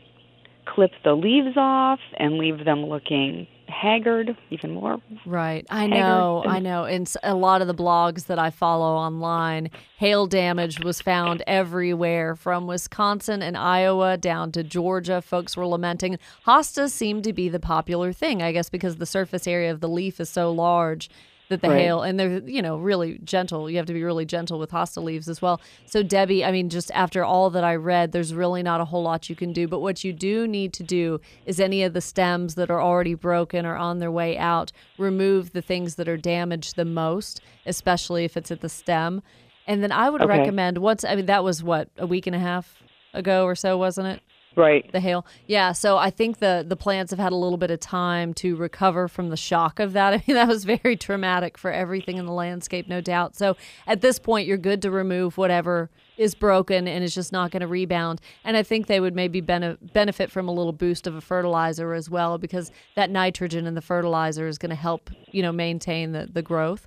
clip 0.66 0.92
the 1.04 1.14
leaves 1.14 1.56
off 1.56 1.98
and 2.18 2.38
leave 2.38 2.64
them 2.64 2.86
looking 2.86 3.46
haggard, 3.68 4.36
even 4.50 4.74
more. 4.74 4.98
Right. 5.26 5.66
I 5.70 5.86
know. 5.86 6.44
I 6.46 6.58
know. 6.58 6.84
In 6.84 7.06
a 7.22 7.34
lot 7.34 7.60
of 7.60 7.66
the 7.66 7.74
blogs 7.74 8.26
that 8.26 8.38
I 8.38 8.50
follow 8.50 8.94
online, 8.94 9.70
hail 9.98 10.26
damage 10.26 10.80
was 10.80 11.00
found 11.00 11.42
everywhere 11.46 12.36
from 12.36 12.66
Wisconsin 12.66 13.42
and 13.42 13.56
Iowa 13.56 14.16
down 14.16 14.52
to 14.52 14.62
Georgia. 14.62 15.22
Folks 15.22 15.56
were 15.56 15.66
lamenting. 15.66 16.18
Hostas 16.46 16.90
seem 16.90 17.22
to 17.22 17.32
be 17.32 17.48
the 17.48 17.60
popular 17.60 18.12
thing, 18.12 18.42
I 18.42 18.52
guess, 18.52 18.68
because 18.68 18.96
the 18.96 19.06
surface 19.06 19.46
area 19.46 19.70
of 19.70 19.80
the 19.80 19.88
leaf 19.88 20.20
is 20.20 20.28
so 20.28 20.52
large 20.52 21.10
that 21.52 21.62
the 21.62 21.68
Right. 21.68 21.78
hail 21.82 22.02
and 22.02 22.18
they're 22.18 22.40
you 22.56 22.60
know 22.62 22.76
really 22.78 23.18
gentle. 23.24 23.70
You 23.70 23.76
have 23.76 23.86
to 23.86 23.92
be 23.92 24.02
really 24.02 24.24
gentle 24.26 24.58
with 24.58 24.70
hosta 24.72 25.02
leaves 25.02 25.28
as 25.28 25.40
well. 25.40 25.60
So 25.86 26.02
debbie 26.02 26.44
i 26.44 26.50
mean 26.50 26.68
just 26.68 26.90
after 27.04 27.24
all 27.24 27.50
that 27.50 27.64
i 27.64 27.74
read 27.76 28.12
there's 28.12 28.34
really 28.34 28.62
not 28.62 28.80
a 28.80 28.84
whole 28.86 29.02
lot 29.04 29.28
you 29.30 29.36
can 29.36 29.52
do. 29.52 29.68
But 29.68 29.80
what 29.80 30.02
you 30.04 30.12
do 30.12 30.48
need 30.48 30.72
to 30.74 30.82
do 30.82 31.20
is 31.44 31.60
any 31.60 31.82
of 31.84 31.92
the 31.92 32.00
stems 32.00 32.54
that 32.56 32.70
are 32.70 32.82
already 32.82 33.14
broken 33.14 33.64
or 33.66 33.76
on 33.76 33.98
their 34.00 34.10
way 34.10 34.36
out 34.36 34.72
remove 34.98 35.52
the 35.52 35.62
things 35.62 35.94
that 35.96 36.08
are 36.08 36.16
damaged 36.18 36.74
the 36.76 36.84
most 36.84 37.40
especially 37.66 38.24
if 38.24 38.36
it's 38.36 38.50
at 38.50 38.60
the 38.60 38.68
stem. 38.68 39.22
And 39.66 39.82
then 39.82 39.92
i 39.92 40.10
would 40.10 40.22
Okay. 40.22 40.36
recommend 40.36 40.78
once 40.78 41.04
i 41.04 41.14
mean 41.14 41.26
that 41.26 41.44
was 41.44 41.62
what 41.62 41.88
a 41.96 42.06
week 42.06 42.26
and 42.26 42.34
a 42.36 42.40
half 42.50 42.82
ago 43.14 43.44
or 43.44 43.54
so 43.54 43.76
wasn't 43.78 44.06
it 44.08 44.20
Right. 44.56 44.90
the 44.92 45.00
hail. 45.00 45.24
Yeah, 45.46 45.72
so 45.72 45.96
I 45.96 46.10
think 46.10 46.38
the 46.38 46.64
the 46.66 46.76
plants 46.76 47.10
have 47.10 47.18
had 47.18 47.32
a 47.32 47.36
little 47.36 47.58
bit 47.58 47.70
of 47.70 47.80
time 47.80 48.34
to 48.34 48.56
recover 48.56 49.08
from 49.08 49.28
the 49.30 49.36
shock 49.36 49.80
of 49.80 49.92
that. 49.94 50.12
I 50.14 50.22
mean, 50.26 50.34
that 50.34 50.48
was 50.48 50.64
very 50.64 50.96
traumatic 50.96 51.56
for 51.58 51.70
everything 51.70 52.16
in 52.16 52.26
the 52.26 52.32
landscape, 52.32 52.88
no 52.88 53.00
doubt. 53.00 53.36
So 53.36 53.56
at 53.86 54.00
this 54.00 54.18
point, 54.18 54.46
you're 54.46 54.58
good 54.58 54.82
to 54.82 54.90
remove 54.90 55.38
whatever 55.38 55.90
is 56.18 56.34
broken 56.34 56.86
and 56.86 57.02
is 57.02 57.14
just 57.14 57.32
not 57.32 57.50
going 57.50 57.62
to 57.62 57.66
rebound. 57.66 58.20
And 58.44 58.56
I 58.56 58.62
think 58.62 58.86
they 58.86 59.00
would 59.00 59.14
maybe 59.14 59.40
bene- 59.40 59.78
benefit 59.80 60.30
from 60.30 60.46
a 60.46 60.52
little 60.52 60.72
boost 60.72 61.06
of 61.06 61.14
a 61.14 61.20
fertilizer 61.20 61.94
as 61.94 62.10
well 62.10 62.36
because 62.38 62.70
that 62.94 63.10
nitrogen 63.10 63.66
in 63.66 63.74
the 63.74 63.80
fertilizer 63.80 64.46
is 64.46 64.58
going 64.58 64.70
to 64.70 64.76
help, 64.76 65.10
you 65.30 65.42
know, 65.42 65.52
maintain 65.52 66.12
the 66.12 66.28
the 66.32 66.42
growth. 66.42 66.86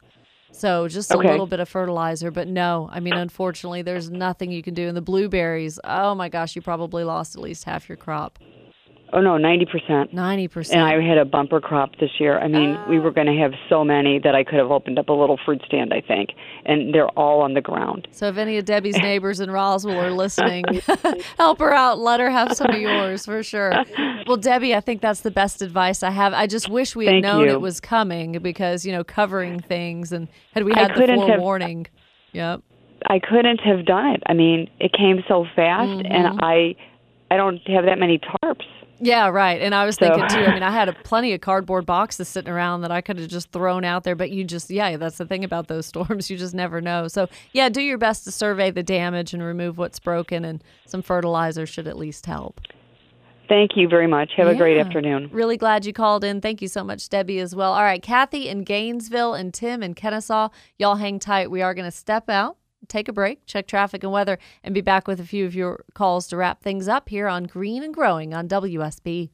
So 0.56 0.88
just 0.88 1.14
a 1.14 1.18
little 1.18 1.48
bit 1.48 1.60
of 1.60 1.68
fertilizer, 1.68 2.32
but 2.32 2.48
no, 2.48 2.90
I 2.92 3.00
mean, 3.02 3.14
unfortunately, 3.14 3.82
there's 3.82 4.10
nothing 4.10 4.52
you 4.52 4.64
can 4.64 4.74
do. 4.74 4.88
And 4.88 4.96
the 4.96 5.02
blueberries, 5.02 5.80
oh 5.84 6.16
my 6.16 6.30
gosh, 6.30 6.56
you 6.56 6.62
probably 6.62 7.04
lost 7.04 7.36
at 7.36 7.42
least 7.42 7.66
half 7.66 7.90
your 7.90 7.98
crop, 7.98 8.40
Oh 9.18 9.22
no, 9.22 9.38
ninety 9.38 9.66
percent. 9.66 10.14
Ninety 10.14 10.50
percent. 10.50 10.82
And. 10.82 10.90
I 11.02 11.02
had 11.08 11.18
a 11.18 11.24
bumper 11.24 11.62
crop 11.62 11.92
this 12.02 12.10
year. 12.20 12.38
I 12.38 12.50
mean, 12.50 12.78
we 12.90 13.00
were 13.00 13.12
going 13.12 13.28
to 13.28 13.42
have 13.42 13.54
so 13.70 13.86
many 13.86 14.20
that 14.20 14.36
I 14.36 14.44
could 14.44 14.60
have 14.60 14.72
opened 14.72 15.00
up 15.00 15.08
a 15.08 15.14
little 15.14 15.40
fruit 15.46 15.62
stand, 15.66 15.94
I 15.94 16.02
think. 16.02 16.32
And 16.66 16.94
they're 16.94 17.08
all 17.10 17.40
on 17.42 17.54
the 17.54 17.62
ground. 17.62 18.10
So 18.12 18.28
if 18.28 18.36
any 18.38 18.58
of 18.58 18.66
Debbie's 18.66 18.98
neighbors 18.98 19.40
in 19.40 19.50
Roswell 19.50 19.98
are 19.98 20.12
listening, 20.12 20.66
help 21.38 21.60
her 21.60 21.74
out. 21.74 21.98
Let 21.98 22.20
her 22.20 22.30
have 22.30 22.54
some 22.58 22.70
of 22.72 22.78
yours 22.80 23.26
for 23.26 23.42
sure. 23.42 23.74
Well, 24.28 24.38
Debbie, 24.38 24.76
I 24.76 24.82
think 24.82 25.02
that's 25.02 25.22
the 25.22 25.32
best 25.32 25.62
advice 25.62 26.04
I 26.04 26.12
have. 26.12 26.34
I 26.34 26.46
just 26.46 26.68
wish 26.70 26.94
we 26.96 27.06
had 27.06 27.14
Thank 27.14 27.24
known 27.24 27.46
you. 27.46 27.52
it 27.52 27.62
was 27.62 27.80
coming 27.80 28.34
because 28.40 28.86
you 28.86 28.92
know 28.92 29.06
covering 29.06 29.62
things 29.62 30.12
and 30.12 30.28
had 30.54 30.66
we 30.66 30.74
I 30.74 30.80
had 30.82 30.92
the 30.92 30.96
couldn't 30.96 31.20
have- 31.20 31.28
forewarning. 31.30 31.88
Yep. 32.34 32.62
I 33.08 33.20
couldn't 33.20 33.60
have 33.62 33.86
done 33.86 34.08
it. 34.08 34.24
I 34.26 34.34
mean, 34.34 34.70
it 34.80 34.92
came 34.92 35.24
so 35.28 35.46
fast, 35.56 35.88
Mm-hmm. 35.88 36.12
and 36.12 36.40
I, 36.42 36.76
I 37.32 37.38
don't 37.38 37.60
have 37.68 37.86
that 37.86 37.98
many 38.00 38.20
tarps. 38.20 38.66
Yeah, 39.00 39.28
right. 39.28 39.62
And 39.62 39.76
I 39.76 39.86
was 39.86 39.96
So- 39.96 40.08
thinking 40.08 40.28
too. 40.30 40.46
I 40.46 40.54
mean, 40.54 40.64
I 40.64 40.72
had 40.72 40.88
a, 40.90 40.94
plenty 40.94 41.34
of 41.34 41.42
cardboard 41.42 41.86
boxes 41.86 42.28
sitting 42.30 42.52
around 42.52 42.82
that 42.82 42.92
I 42.92 43.02
could 43.02 43.20
have 43.20 43.28
just 43.28 43.52
thrown 43.52 43.84
out 43.84 44.04
there. 44.04 44.16
But 44.16 44.32
you 44.32 44.44
just, 44.44 44.70
yeah, 44.70 44.96
that's 44.98 45.18
the 45.18 45.26
thing 45.26 45.44
about 45.44 45.68
those 45.68 45.86
storms. 45.94 46.30
You 46.30 46.38
just 46.38 46.54
never 46.54 46.80
know. 46.82 47.08
So 47.08 47.28
yeah, 47.54 47.70
do 47.70 47.82
your 47.82 47.98
best 47.98 48.24
to 48.24 48.32
survey 48.32 48.72
the 48.72 48.84
damage 48.84 49.34
and 49.34 49.44
remove 49.44 49.78
what's 49.78 50.00
broken, 50.00 50.46
and 50.46 50.64
some 50.86 51.02
fertilizer 51.02 51.66
should 51.66 51.88
at 51.88 51.98
least 51.98 52.26
help. 52.26 52.62
Thank 53.48 53.72
you 53.78 53.88
very 53.88 54.08
much. 54.08 54.32
Have 54.38 54.48
a 54.48 54.56
great 54.56 54.78
afternoon. 54.80 55.30
Really 55.32 55.56
glad 55.56 55.86
you 55.86 55.94
called 55.94 56.24
in. 56.24 56.42
Thank 56.42 56.64
you 56.64 56.68
so 56.68 56.84
much, 56.84 57.10
Debbie, 57.10 57.38
as 57.38 57.54
well. 57.56 57.74
All 57.74 57.84
right, 57.84 58.02
Kathy 58.02 58.50
in 58.50 58.64
Gainesville 58.64 59.36
and 59.36 59.54
Tim 59.54 59.84
in 59.84 59.94
Kennesaw, 59.94 60.50
y'all 60.80 60.96
hang 60.96 61.20
tight. 61.20 61.52
We 61.52 61.62
are 61.62 61.76
going 61.76 61.86
to 61.86 61.96
step 61.96 62.28
out, 62.28 62.58
take 62.86 63.08
a 63.08 63.14
break, 63.14 63.46
check 63.46 63.68
traffic 63.68 64.04
and 64.04 64.12
weather, 64.12 64.38
and 64.64 64.74
be 64.74 64.82
back 64.82 65.08
with 65.08 65.20
a 65.20 65.26
few 65.26 65.46
of 65.46 65.56
your 65.56 65.84
calls 65.94 66.28
to 66.28 66.38
wrap 66.38 66.62
things 66.62 66.88
up 66.88 67.10
here 67.10 67.28
on 67.28 67.44
Green 67.44 67.84
and 67.84 67.94
Growing 67.94 68.34
on 68.34 68.48
WSB. 68.48 69.30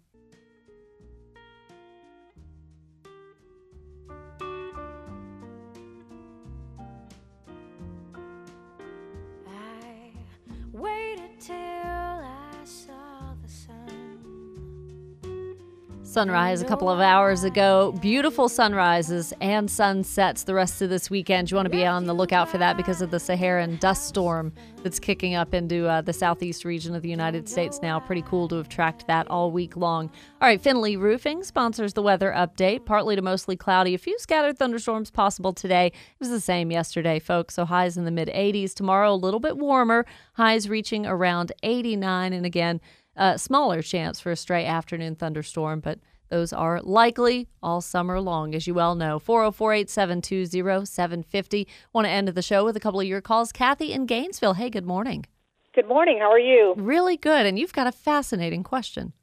Sunrise 16.12 16.62
a 16.62 16.66
couple 16.66 16.90
of 16.90 17.00
hours 17.00 17.46
ago. 17.46 17.94
Beautiful 18.02 18.50
sunrises 18.50 19.34
and 19.40 19.72
sunsets 19.72 20.44
the 20.44 20.54
rest 20.54 20.82
of 20.82 20.90
this 20.90 21.10
weekend. 21.10 21.50
You 21.50 21.56
want 21.56 21.68
to 21.68 21.70
be 21.70 21.86
on 21.86 22.06
the 22.06 22.14
lookout 22.14 22.50
for 22.50 22.58
that 22.58 22.76
because 22.76 23.02
of 23.02 23.12
the 23.12 23.20
Saharan 23.20 23.78
dust 23.78 24.10
storm 24.10 24.52
that's 24.84 25.00
kicking 25.00 25.36
up 25.36 25.54
into 25.54 25.88
uh, 25.88 26.02
the 26.02 26.12
southeast 26.12 26.66
region 26.66 26.96
of 26.96 27.02
the 27.02 27.08
United 27.08 27.48
States 27.48 27.80
now. 27.82 27.98
Pretty 27.98 28.24
cool 28.24 28.50
to 28.50 28.58
have 28.58 28.68
tracked 28.68 29.08
that 29.08 29.26
all 29.30 29.52
week 29.52 29.78
long. 29.78 30.12
All 30.42 30.50
right, 30.50 30.60
Finley 30.60 30.98
Roofing 30.98 31.44
sponsors 31.46 31.94
the 31.94 32.02
weather 32.02 32.34
update. 32.36 32.86
Partly 32.86 33.16
to 33.16 33.22
mostly 33.22 33.56
cloudy. 33.56 33.94
A 33.94 33.98
few 33.98 34.20
scattered 34.20 34.58
thunderstorms 34.58 35.12
possible 35.12 35.54
today. 35.54 35.86
It 35.86 36.20
was 36.20 36.30
the 36.30 36.42
same 36.42 36.72
yesterday, 36.72 37.20
folks. 37.20 37.54
So 37.54 37.64
highs 37.64 37.96
in 37.96 38.04
the 38.04 38.12
mid 38.12 38.28
80s. 38.28 38.74
Tomorrow, 38.74 39.14
a 39.14 39.16
little 39.16 39.40
bit 39.40 39.56
warmer. 39.56 40.06
Highs 40.34 40.68
reaching 40.68 41.06
around 41.06 41.54
89. 41.64 42.34
And 42.34 42.46
again, 42.46 42.82
uh, 43.22 43.38
smaller 43.38 43.84
chance 43.84 44.20
for 44.20 44.32
a 44.32 44.36
stray 44.36 44.66
afternoon 44.66 45.16
thunderstorm, 45.16 45.80
but 45.80 46.00
those 46.30 46.52
are 46.52 46.82
likely 46.82 47.48
all 47.62 47.80
summer 47.80 48.20
long, 48.20 48.56
as 48.56 48.66
you 48.66 48.74
well 48.74 48.96
know. 48.96 49.20
404 49.20 49.74
872 49.74 50.86
0750. 50.86 51.68
Want 51.94 52.06
to 52.06 52.10
end 52.10 52.30
the 52.30 52.42
show 52.42 52.66
with 52.66 52.76
a 52.76 52.80
couple 52.80 53.00
of 53.00 53.06
your 53.06 53.22
calls. 53.22 53.52
Kathy 53.52 53.94
in 53.94 54.08
Gainesville. 54.08 54.56
Hey, 54.56 54.72
good 54.72 54.88
morning. 54.88 55.28
Good 55.76 55.88
morning. 55.88 56.18
How 56.20 56.32
are 56.32 56.40
you? 56.40 56.74
Really 56.78 57.16
good. 57.16 57.46
And 57.46 57.60
you've 57.60 57.74
got 57.74 57.86
a 57.86 57.92
fascinating 57.92 58.64
question. 58.64 59.14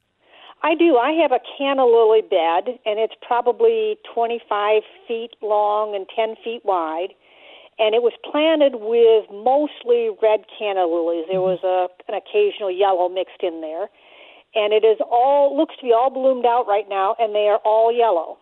I 0.63 0.75
do. 0.75 0.95
I 0.95 1.11
have 1.21 1.33
a 1.33 1.39
canna 1.57 1.85
lily 1.85 2.21
bed, 2.21 2.79
and 2.85 2.99
it's 2.99 3.15
probably 3.21 3.97
25 4.13 4.83
feet 5.07 5.31
long 5.41 5.93
and 5.93 6.05
10 6.15 6.35
feet 6.41 6.61
wide. 6.63 7.09
And 7.79 7.95
it 7.95 8.03
was 8.03 8.13
planted 8.29 8.75
with 8.75 9.31
mostly 9.31 10.11
red 10.21 10.43
canna 10.51 10.85
lilies. 10.85 11.25
There 11.31 11.39
mm-hmm. 11.39 11.63
was 11.63 11.63
a, 11.63 12.11
an 12.11 12.19
occasional 12.19 12.69
yellow 12.69 13.07
mixed 13.07 13.41
in 13.41 13.61
there. 13.61 13.87
And 14.55 14.73
it 14.73 14.83
is 14.83 14.97
all, 15.09 15.55
looks 15.55 15.75
to 15.77 15.83
be 15.83 15.93
all 15.93 16.09
bloomed 16.09 16.45
out 16.45 16.67
right 16.67 16.89
now, 16.89 17.15
and 17.19 17.33
they 17.33 17.47
are 17.47 17.59
all 17.63 17.95
yellow. 17.95 18.37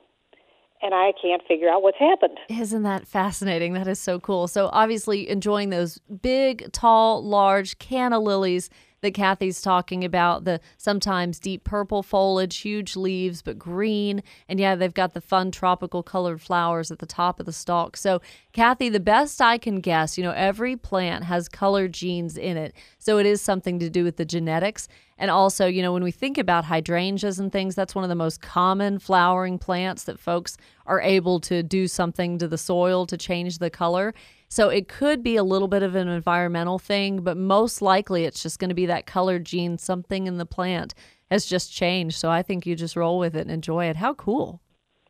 And 0.81 0.93
I 0.93 1.11
can't 1.21 1.41
figure 1.47 1.69
out 1.69 1.81
what's 1.81 1.97
happened. 1.97 2.37
Isn't 2.49 2.83
that 2.83 3.07
fascinating? 3.07 3.73
That 3.73 3.87
is 3.87 3.99
so 3.99 4.19
cool. 4.19 4.47
So, 4.47 4.69
obviously, 4.71 5.27
enjoying 5.27 5.69
those 5.69 5.97
big, 6.21 6.71
tall, 6.71 7.23
large 7.23 7.79
canna 7.79 8.19
lilies 8.19 8.69
that 9.01 9.13
Kathy's 9.13 9.61
talking 9.61 10.03
about, 10.03 10.43
the 10.43 10.59
sometimes 10.77 11.39
deep 11.39 11.63
purple 11.63 12.03
foliage, 12.03 12.57
huge 12.57 12.95
leaves, 12.95 13.41
but 13.41 13.59
green. 13.59 14.23
And 14.49 14.59
yeah, 14.59 14.75
they've 14.75 14.93
got 14.93 15.13
the 15.13 15.21
fun 15.21 15.51
tropical 15.51 16.03
colored 16.03 16.41
flowers 16.41 16.91
at 16.91 16.99
the 16.99 17.05
top 17.05 17.39
of 17.39 17.45
the 17.45 17.53
stalk. 17.53 17.95
So, 17.97 18.21
Kathy, 18.53 18.89
the 18.89 18.99
best 18.99 19.41
I 19.41 19.57
can 19.57 19.79
guess, 19.81 20.17
you 20.17 20.23
know, 20.23 20.31
every 20.31 20.75
plant 20.75 21.25
has 21.25 21.47
color 21.47 21.87
genes 21.87 22.37
in 22.37 22.57
it. 22.57 22.73
So, 22.97 23.17
it 23.19 23.25
is 23.25 23.41
something 23.41 23.79
to 23.79 23.89
do 23.89 24.03
with 24.03 24.17
the 24.17 24.25
genetics. 24.25 24.87
And 25.17 25.31
also, 25.31 25.65
you 25.65 25.81
know, 25.81 25.93
when 25.93 26.03
we 26.03 26.11
think 26.11 26.37
about 26.37 26.65
hydrangeas 26.65 27.39
and 27.39 27.51
things, 27.51 27.75
that's 27.75 27.95
one 27.95 28.03
of 28.03 28.09
the 28.09 28.15
most 28.15 28.41
common 28.41 28.99
flowering 28.99 29.57
plants 29.57 30.03
that 30.03 30.19
folks 30.19 30.57
are 30.85 31.01
able 31.01 31.39
to 31.41 31.63
do 31.63 31.87
something 31.87 32.37
to 32.37 32.47
the 32.47 32.57
soil 32.57 33.05
to 33.07 33.17
change 33.17 33.57
the 33.57 33.69
color. 33.69 34.13
So 34.49 34.69
it 34.69 34.87
could 34.87 35.23
be 35.23 35.35
a 35.35 35.43
little 35.43 35.67
bit 35.67 35.83
of 35.83 35.95
an 35.95 36.07
environmental 36.07 36.79
thing, 36.79 37.21
but 37.21 37.37
most 37.37 37.81
likely 37.81 38.23
it's 38.23 38.41
just 38.41 38.59
going 38.59 38.69
to 38.69 38.75
be 38.75 38.85
that 38.85 39.05
color 39.05 39.39
gene. 39.39 39.77
Something 39.77 40.27
in 40.27 40.37
the 40.37 40.45
plant 40.45 40.93
has 41.29 41.45
just 41.45 41.73
changed. 41.73 42.17
So 42.17 42.29
I 42.29 42.41
think 42.41 42.65
you 42.65 42.75
just 42.75 42.95
roll 42.95 43.19
with 43.19 43.35
it 43.35 43.41
and 43.41 43.51
enjoy 43.51 43.85
it. 43.85 43.97
How 43.97 44.13
cool. 44.13 44.61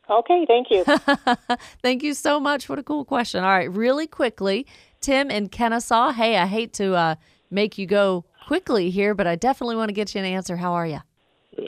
Okay, 0.10 0.45
thank 0.47 0.71
you. 0.71 0.86
Thank 1.82 2.02
you 2.02 2.13
so 2.13 2.39
much. 2.39 2.69
What 2.69 2.80
a 2.80 2.84
cool 2.84 3.04
question. 3.04 3.43
All 3.43 3.50
right, 3.50 3.69
really 3.69 4.08
quickly, 4.08 4.65
Tim 5.02 5.30
in 5.30 5.50
Kennesaw. 5.50 6.13
Hey, 6.13 6.38
I 6.38 6.45
hate 6.45 6.71
to 6.76 6.95
uh, 6.95 7.15
make 7.52 7.78
you 7.78 7.86
go 7.86 8.23
quickly 8.47 8.89
here, 8.89 9.13
but 9.13 9.28
I 9.28 9.36
definitely 9.36 9.76
want 9.76 9.89
to 9.89 9.93
get 9.93 10.15
you 10.15 10.19
an 10.19 10.26
answer. 10.26 10.56
How 10.56 10.71
are 10.73 10.88
you? 10.88 11.00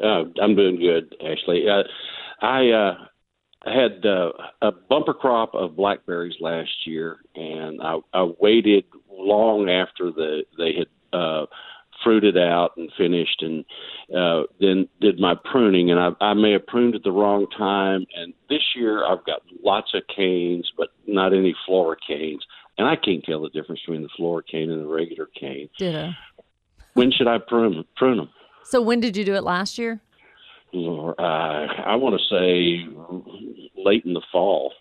Uh, 0.01 0.23
I'm 0.41 0.55
doing 0.55 0.77
good, 0.77 1.13
Ashley. 1.21 1.65
Uh, 1.69 1.83
I 2.41 2.95
uh, 3.65 3.71
had 3.71 4.05
uh, 4.05 4.31
a 4.61 4.71
bumper 4.71 5.13
crop 5.13 5.53
of 5.53 5.75
blackberries 5.75 6.35
last 6.39 6.85
year, 6.85 7.17
and 7.35 7.81
I, 7.81 7.99
I 8.13 8.23
waited 8.39 8.85
long 9.11 9.69
after 9.69 10.11
the 10.11 10.43
they 10.57 10.73
had 10.77 10.87
uh, 11.17 11.45
fruited 12.03 12.37
out 12.37 12.71
and 12.77 12.91
finished, 12.97 13.41
and 13.41 13.65
uh, 14.15 14.43
then 14.59 14.87
did 15.01 15.19
my 15.19 15.35
pruning. 15.51 15.91
And 15.91 15.99
I, 15.99 16.11
I 16.21 16.33
may 16.33 16.53
have 16.53 16.65
pruned 16.67 16.95
at 16.95 17.03
the 17.03 17.11
wrong 17.11 17.47
time. 17.57 18.05
And 18.15 18.33
this 18.49 18.61
year 18.75 19.05
I've 19.05 19.25
got 19.25 19.41
lots 19.63 19.93
of 19.93 20.03
canes, 20.15 20.71
but 20.77 20.89
not 21.07 21.33
any 21.33 21.55
floricanes, 21.67 22.39
and 22.77 22.87
I 22.87 22.95
can't 22.95 23.23
tell 23.23 23.41
the 23.41 23.49
difference 23.49 23.81
between 23.81 24.03
the 24.03 24.09
floricane 24.17 24.71
and 24.71 24.81
the 24.81 24.87
regular 24.87 25.27
cane. 25.37 25.69
Ditto. 25.77 26.11
When 26.93 27.11
should 27.11 27.27
I 27.27 27.37
prune 27.37 27.83
prune 27.97 28.17
them? 28.17 28.29
So 28.63 28.81
when 28.81 28.99
did 28.99 29.17
you 29.17 29.25
do 29.25 29.35
it 29.35 29.43
last 29.43 29.77
year? 29.77 30.01
Uh, 30.73 31.15
I 31.17 31.95
want 31.95 32.19
to 32.19 32.25
say 32.27 32.85
late 33.75 34.05
in 34.05 34.13
the 34.13 34.21
fall. 34.31 34.73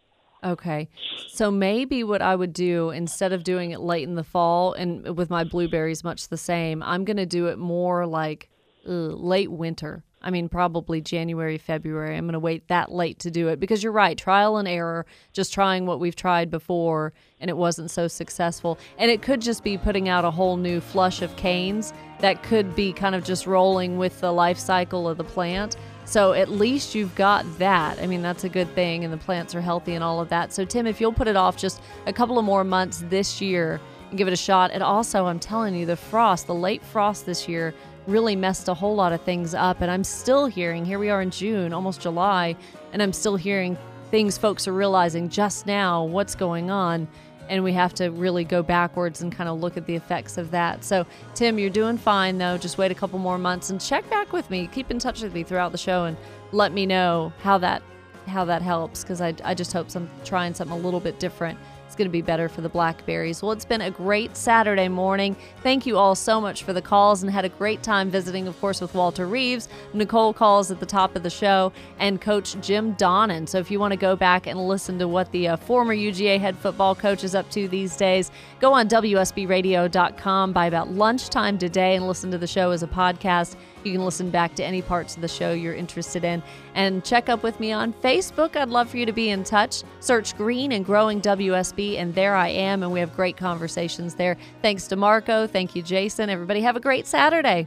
Okay. 0.45 0.89
So 1.29 1.51
maybe 1.51 2.05
what 2.05 2.23
I 2.23 2.37
would 2.37 2.53
do 2.53 2.91
instead 2.91 3.33
of 3.33 3.43
doing 3.43 3.73
it 3.73 3.81
late 3.81 4.07
in 4.07 4.15
the 4.15 4.25
fall 4.25 4.73
and 4.73 5.17
with 5.17 5.31
my 5.31 5.45
blueberries 5.45 6.05
much 6.05 6.29
the 6.29 6.37
same, 6.37 6.83
I'm 6.83 7.05
going 7.05 7.17
to 7.17 7.27
do 7.27 7.47
it 7.47 7.59
more 7.59 8.07
like 8.07 8.49
uh, 8.87 8.91
late 8.91 9.51
winter. 9.51 10.05
I 10.21 10.31
mean, 10.31 10.49
probably 10.49 11.01
January, 11.01 11.59
February. 11.59 12.17
I'm 12.17 12.25
going 12.25 12.33
to 12.33 12.41
wait 12.41 12.67
that 12.69 12.91
late 12.91 13.21
to 13.21 13.31
do 13.31 13.49
it 13.49 13.61
because 13.61 13.83
you're 13.83 13.93
right. 13.93 14.19
Trial 14.19 14.57
and 14.57 14.67
error, 14.67 15.07
just 15.33 15.55
trying 15.55 15.87
what 15.87 16.01
we've 16.01 16.17
tried 16.17 16.51
before 16.51 17.13
and 17.41 17.49
it 17.49 17.57
wasn't 17.57 17.91
so 17.91 18.09
successful. 18.09 18.79
And 18.99 19.11
it 19.11 19.23
could 19.23 19.41
just 19.41 19.63
be 19.63 19.79
putting 19.79 20.09
out 20.09 20.25
a 20.25 20.31
whole 20.31 20.57
new 20.57 20.81
flush 20.81 21.23
of 21.23 21.35
canes 21.37 21.93
that 22.21 22.43
could 22.43 22.75
be 22.75 22.93
kind 22.93 23.15
of 23.15 23.23
just 23.25 23.47
rolling 23.47 23.97
with 23.97 24.21
the 24.21 24.33
life 24.33 24.59
cycle 24.59 25.09
of 25.09 25.19
the 25.19 25.25
plant. 25.25 25.77
So 26.05 26.33
at 26.33 26.49
least 26.49 26.95
you've 26.95 27.15
got 27.15 27.45
that. 27.59 28.01
I 28.01 28.07
mean, 28.07 28.23
that's 28.23 28.43
a 28.43 28.49
good 28.49 28.75
thing, 28.75 29.05
and 29.05 29.13
the 29.13 29.19
plants 29.19 29.55
are 29.55 29.61
healthy 29.61 29.93
and 29.93 30.03
all 30.03 30.21
of 30.21 30.31
that. 30.31 30.55
So, 30.55 30.65
Tim, 30.65 30.87
if 30.87 31.03
you'll 31.03 31.13
put 31.13 31.29
it 31.29 31.37
off 31.37 31.57
just 31.57 31.83
a 32.07 32.13
couple 32.15 32.39
of 32.39 32.47
more 32.47 32.65
months 32.65 33.05
this 33.11 33.43
year 33.43 33.79
and 34.09 34.17
give 34.17 34.27
it 34.27 34.33
a 34.33 34.37
shot, 34.37 34.71
and 34.73 34.83
also, 34.83 35.27
I'm 35.27 35.39
telling 35.39 35.75
you, 35.75 35.85
the 35.85 35.97
frost, 35.97 36.47
the 36.47 36.55
late 36.55 36.83
frost 36.83 37.27
this 37.27 37.47
year, 37.47 37.75
really 38.09 38.35
messed 38.35 38.69
a 38.69 38.75
whole 38.75 38.95
lot 38.95 39.13
of 39.13 39.21
things 39.23 39.55
up. 39.55 39.81
And 39.81 39.91
I'm 39.91 40.03
still 40.03 40.47
hearing, 40.47 40.85
here 40.85 40.99
we 40.99 41.11
are 41.11 41.23
in 41.23 41.31
June, 41.31 41.73
almost 41.73 42.01
July, 42.01 42.57
and 42.93 43.03
I'm 43.03 43.13
still 43.13 43.37
hearing 43.37 43.77
things 44.11 44.39
folks 44.39 44.67
are 44.67 44.73
realizing 44.73 45.29
just 45.29 45.67
now 45.67 46.03
what's 46.05 46.35
going 46.35 46.71
on 46.71 47.07
and 47.51 47.65
we 47.65 47.73
have 47.73 47.95
to 47.95 48.09
really 48.09 48.45
go 48.45 48.63
backwards 48.63 49.23
and 49.23 49.33
kind 49.33 49.49
of 49.49 49.61
look 49.61 49.77
at 49.77 49.87
the 49.87 49.95
effects 49.95 50.37
of 50.39 50.51
that. 50.51 50.85
So, 50.85 51.07
Tim, 51.35 51.59
you're 51.59 51.71
doing 51.71 51.97
fine 51.97 52.39
though. 52.39 52.59
Just 52.59 52.79
wait 52.79 52.91
a 52.91 52.95
couple 52.95 53.19
more 53.19 53.39
months 53.39 53.71
and 53.71 53.81
check 53.81 54.09
back 54.11 54.33
with 54.33 54.51
me. 54.51 54.67
Keep 54.69 54.91
in 54.91 54.99
touch 54.99 55.23
with 55.23 55.33
me 55.35 55.43
throughout 55.43 55.73
the 55.73 55.79
show 55.79 56.05
and 56.05 56.17
let 56.53 56.73
me 56.73 56.87
know 56.87 57.33
how 57.43 57.59
that 57.59 57.83
how 58.27 58.45
that 58.45 58.61
helps 58.61 59.03
because 59.03 59.23
I, 59.23 59.35
I 59.43 59.55
just 59.55 59.73
hope 59.73 59.95
I'm 59.97 60.11
trying 60.23 60.53
something 60.53 60.77
a 60.77 60.81
little 60.81 61.01
bit 61.01 61.19
different 61.19 61.59
going 61.99 62.09
to 62.09 62.13
be 62.13 62.23
better 62.23 62.49
for 62.49 62.63
the 62.63 62.69
blackberries. 62.71 63.43
Well, 63.43 63.53
it's 63.53 63.67
been 63.67 63.83
a 63.83 63.91
great 63.91 64.37
Saturday 64.37 64.89
morning. 64.89 65.37
Thank 65.63 65.85
you 65.85 65.99
all 65.99 66.15
so 66.15 66.41
much 66.41 66.63
for 66.63 66.73
the 66.73 66.81
calls 66.81 67.23
and 67.23 67.31
had 67.31 67.45
a 67.45 67.51
great 67.51 67.83
time 67.83 68.11
visiting, 68.11 68.49
of 68.49 68.59
course, 68.61 68.81
with 68.81 68.95
Walter 68.95 69.27
Reeves. 69.27 69.69
Nicole 69.93 70.33
calls 70.33 70.71
at 70.71 70.81
the 70.81 70.87
top 70.87 71.17
of 71.17 71.23
the 71.23 71.31
show 71.31 71.73
and 71.99 72.21
Coach 72.21 72.59
Jim 72.63 72.95
Donnan. 72.95 73.47
So 73.47 73.59
if 73.59 73.71
you 73.71 73.79
want 73.79 73.93
to 73.93 73.99
go 73.99 74.17
back 74.17 74.47
and 74.47 74.67
listen 74.67 74.99
to 75.01 75.09
what 75.09 75.31
the 75.33 75.49
uh, 75.49 75.57
former 75.57 75.95
UGA 75.95 76.41
head 76.41 76.57
football 76.57 76.95
coach 76.95 77.25
is 77.25 77.35
up 77.35 77.51
to 77.51 77.69
these 77.69 77.97
days, 77.97 78.31
go 78.61 78.73
on 78.73 78.89
WSBRadio.com 78.89 80.53
by 80.53 80.67
about 80.67 80.91
lunchtime 80.91 81.59
today 81.59 81.97
and 81.97 82.07
listen 82.07 82.31
to 82.31 82.39
the 82.39 82.47
show 82.47 82.71
as 82.71 82.83
a 82.83 82.87
podcast. 82.87 83.57
You 83.85 83.93
can 83.93 84.05
listen 84.05 84.31
back 84.31 84.55
to 84.57 84.65
any 84.65 84.83
parts 84.83 85.17
of 85.17 85.23
the 85.23 85.29
show 85.29 85.53
you're 85.53 85.75
interested 85.75 86.25
in 86.25 86.43
and 86.75 87.05
check 87.05 87.29
up 87.29 87.43
with 87.43 87.59
me 87.61 87.73
on 87.73 87.93
Facebook. 87.95 88.57
I'd 88.57 88.69
love 88.69 88.91
for 88.91 88.97
you 88.97 89.07
to 89.07 89.13
be 89.13 89.31
in 89.31 89.45
touch. 89.45 89.83
Search 90.01 90.37
Green 90.37 90.73
and 90.73 90.85
Growing 90.85 91.21
WSB, 91.21 91.97
and 91.99 92.15
there 92.15 92.35
I 92.35 92.49
am, 92.49 92.83
and 92.83 92.93
we 92.93 93.01
have 93.01 93.15
great 93.15 93.37
conversations 93.37 94.15
there. 94.15 94.37
Thanks 94.63 94.87
to 94.89 94.97
Marco. 94.97 95.47
Thank 95.47 95.75
you, 95.75 95.83
Jason. 95.83 96.31
Everybody, 96.31 96.61
have 96.63 96.77
a 96.77 96.81
great 96.81 97.07
Saturday. 97.07 97.67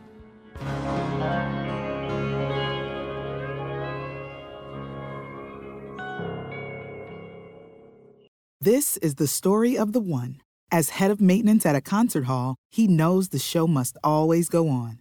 This 8.64 8.98
is 8.98 9.16
the 9.16 9.26
story 9.26 9.76
of 9.76 9.92
the 9.92 10.00
one. 10.00 10.40
As 10.72 10.92
head 10.92 11.10
of 11.10 11.20
maintenance 11.20 11.66
at 11.66 11.76
a 11.76 11.82
concert 11.82 12.26
hall, 12.26 12.58
he 12.70 12.88
knows 12.88 13.30
the 13.30 13.40
show 13.40 13.66
must 13.66 13.98
always 14.04 14.50
go 14.50 14.70
on. 14.70 15.01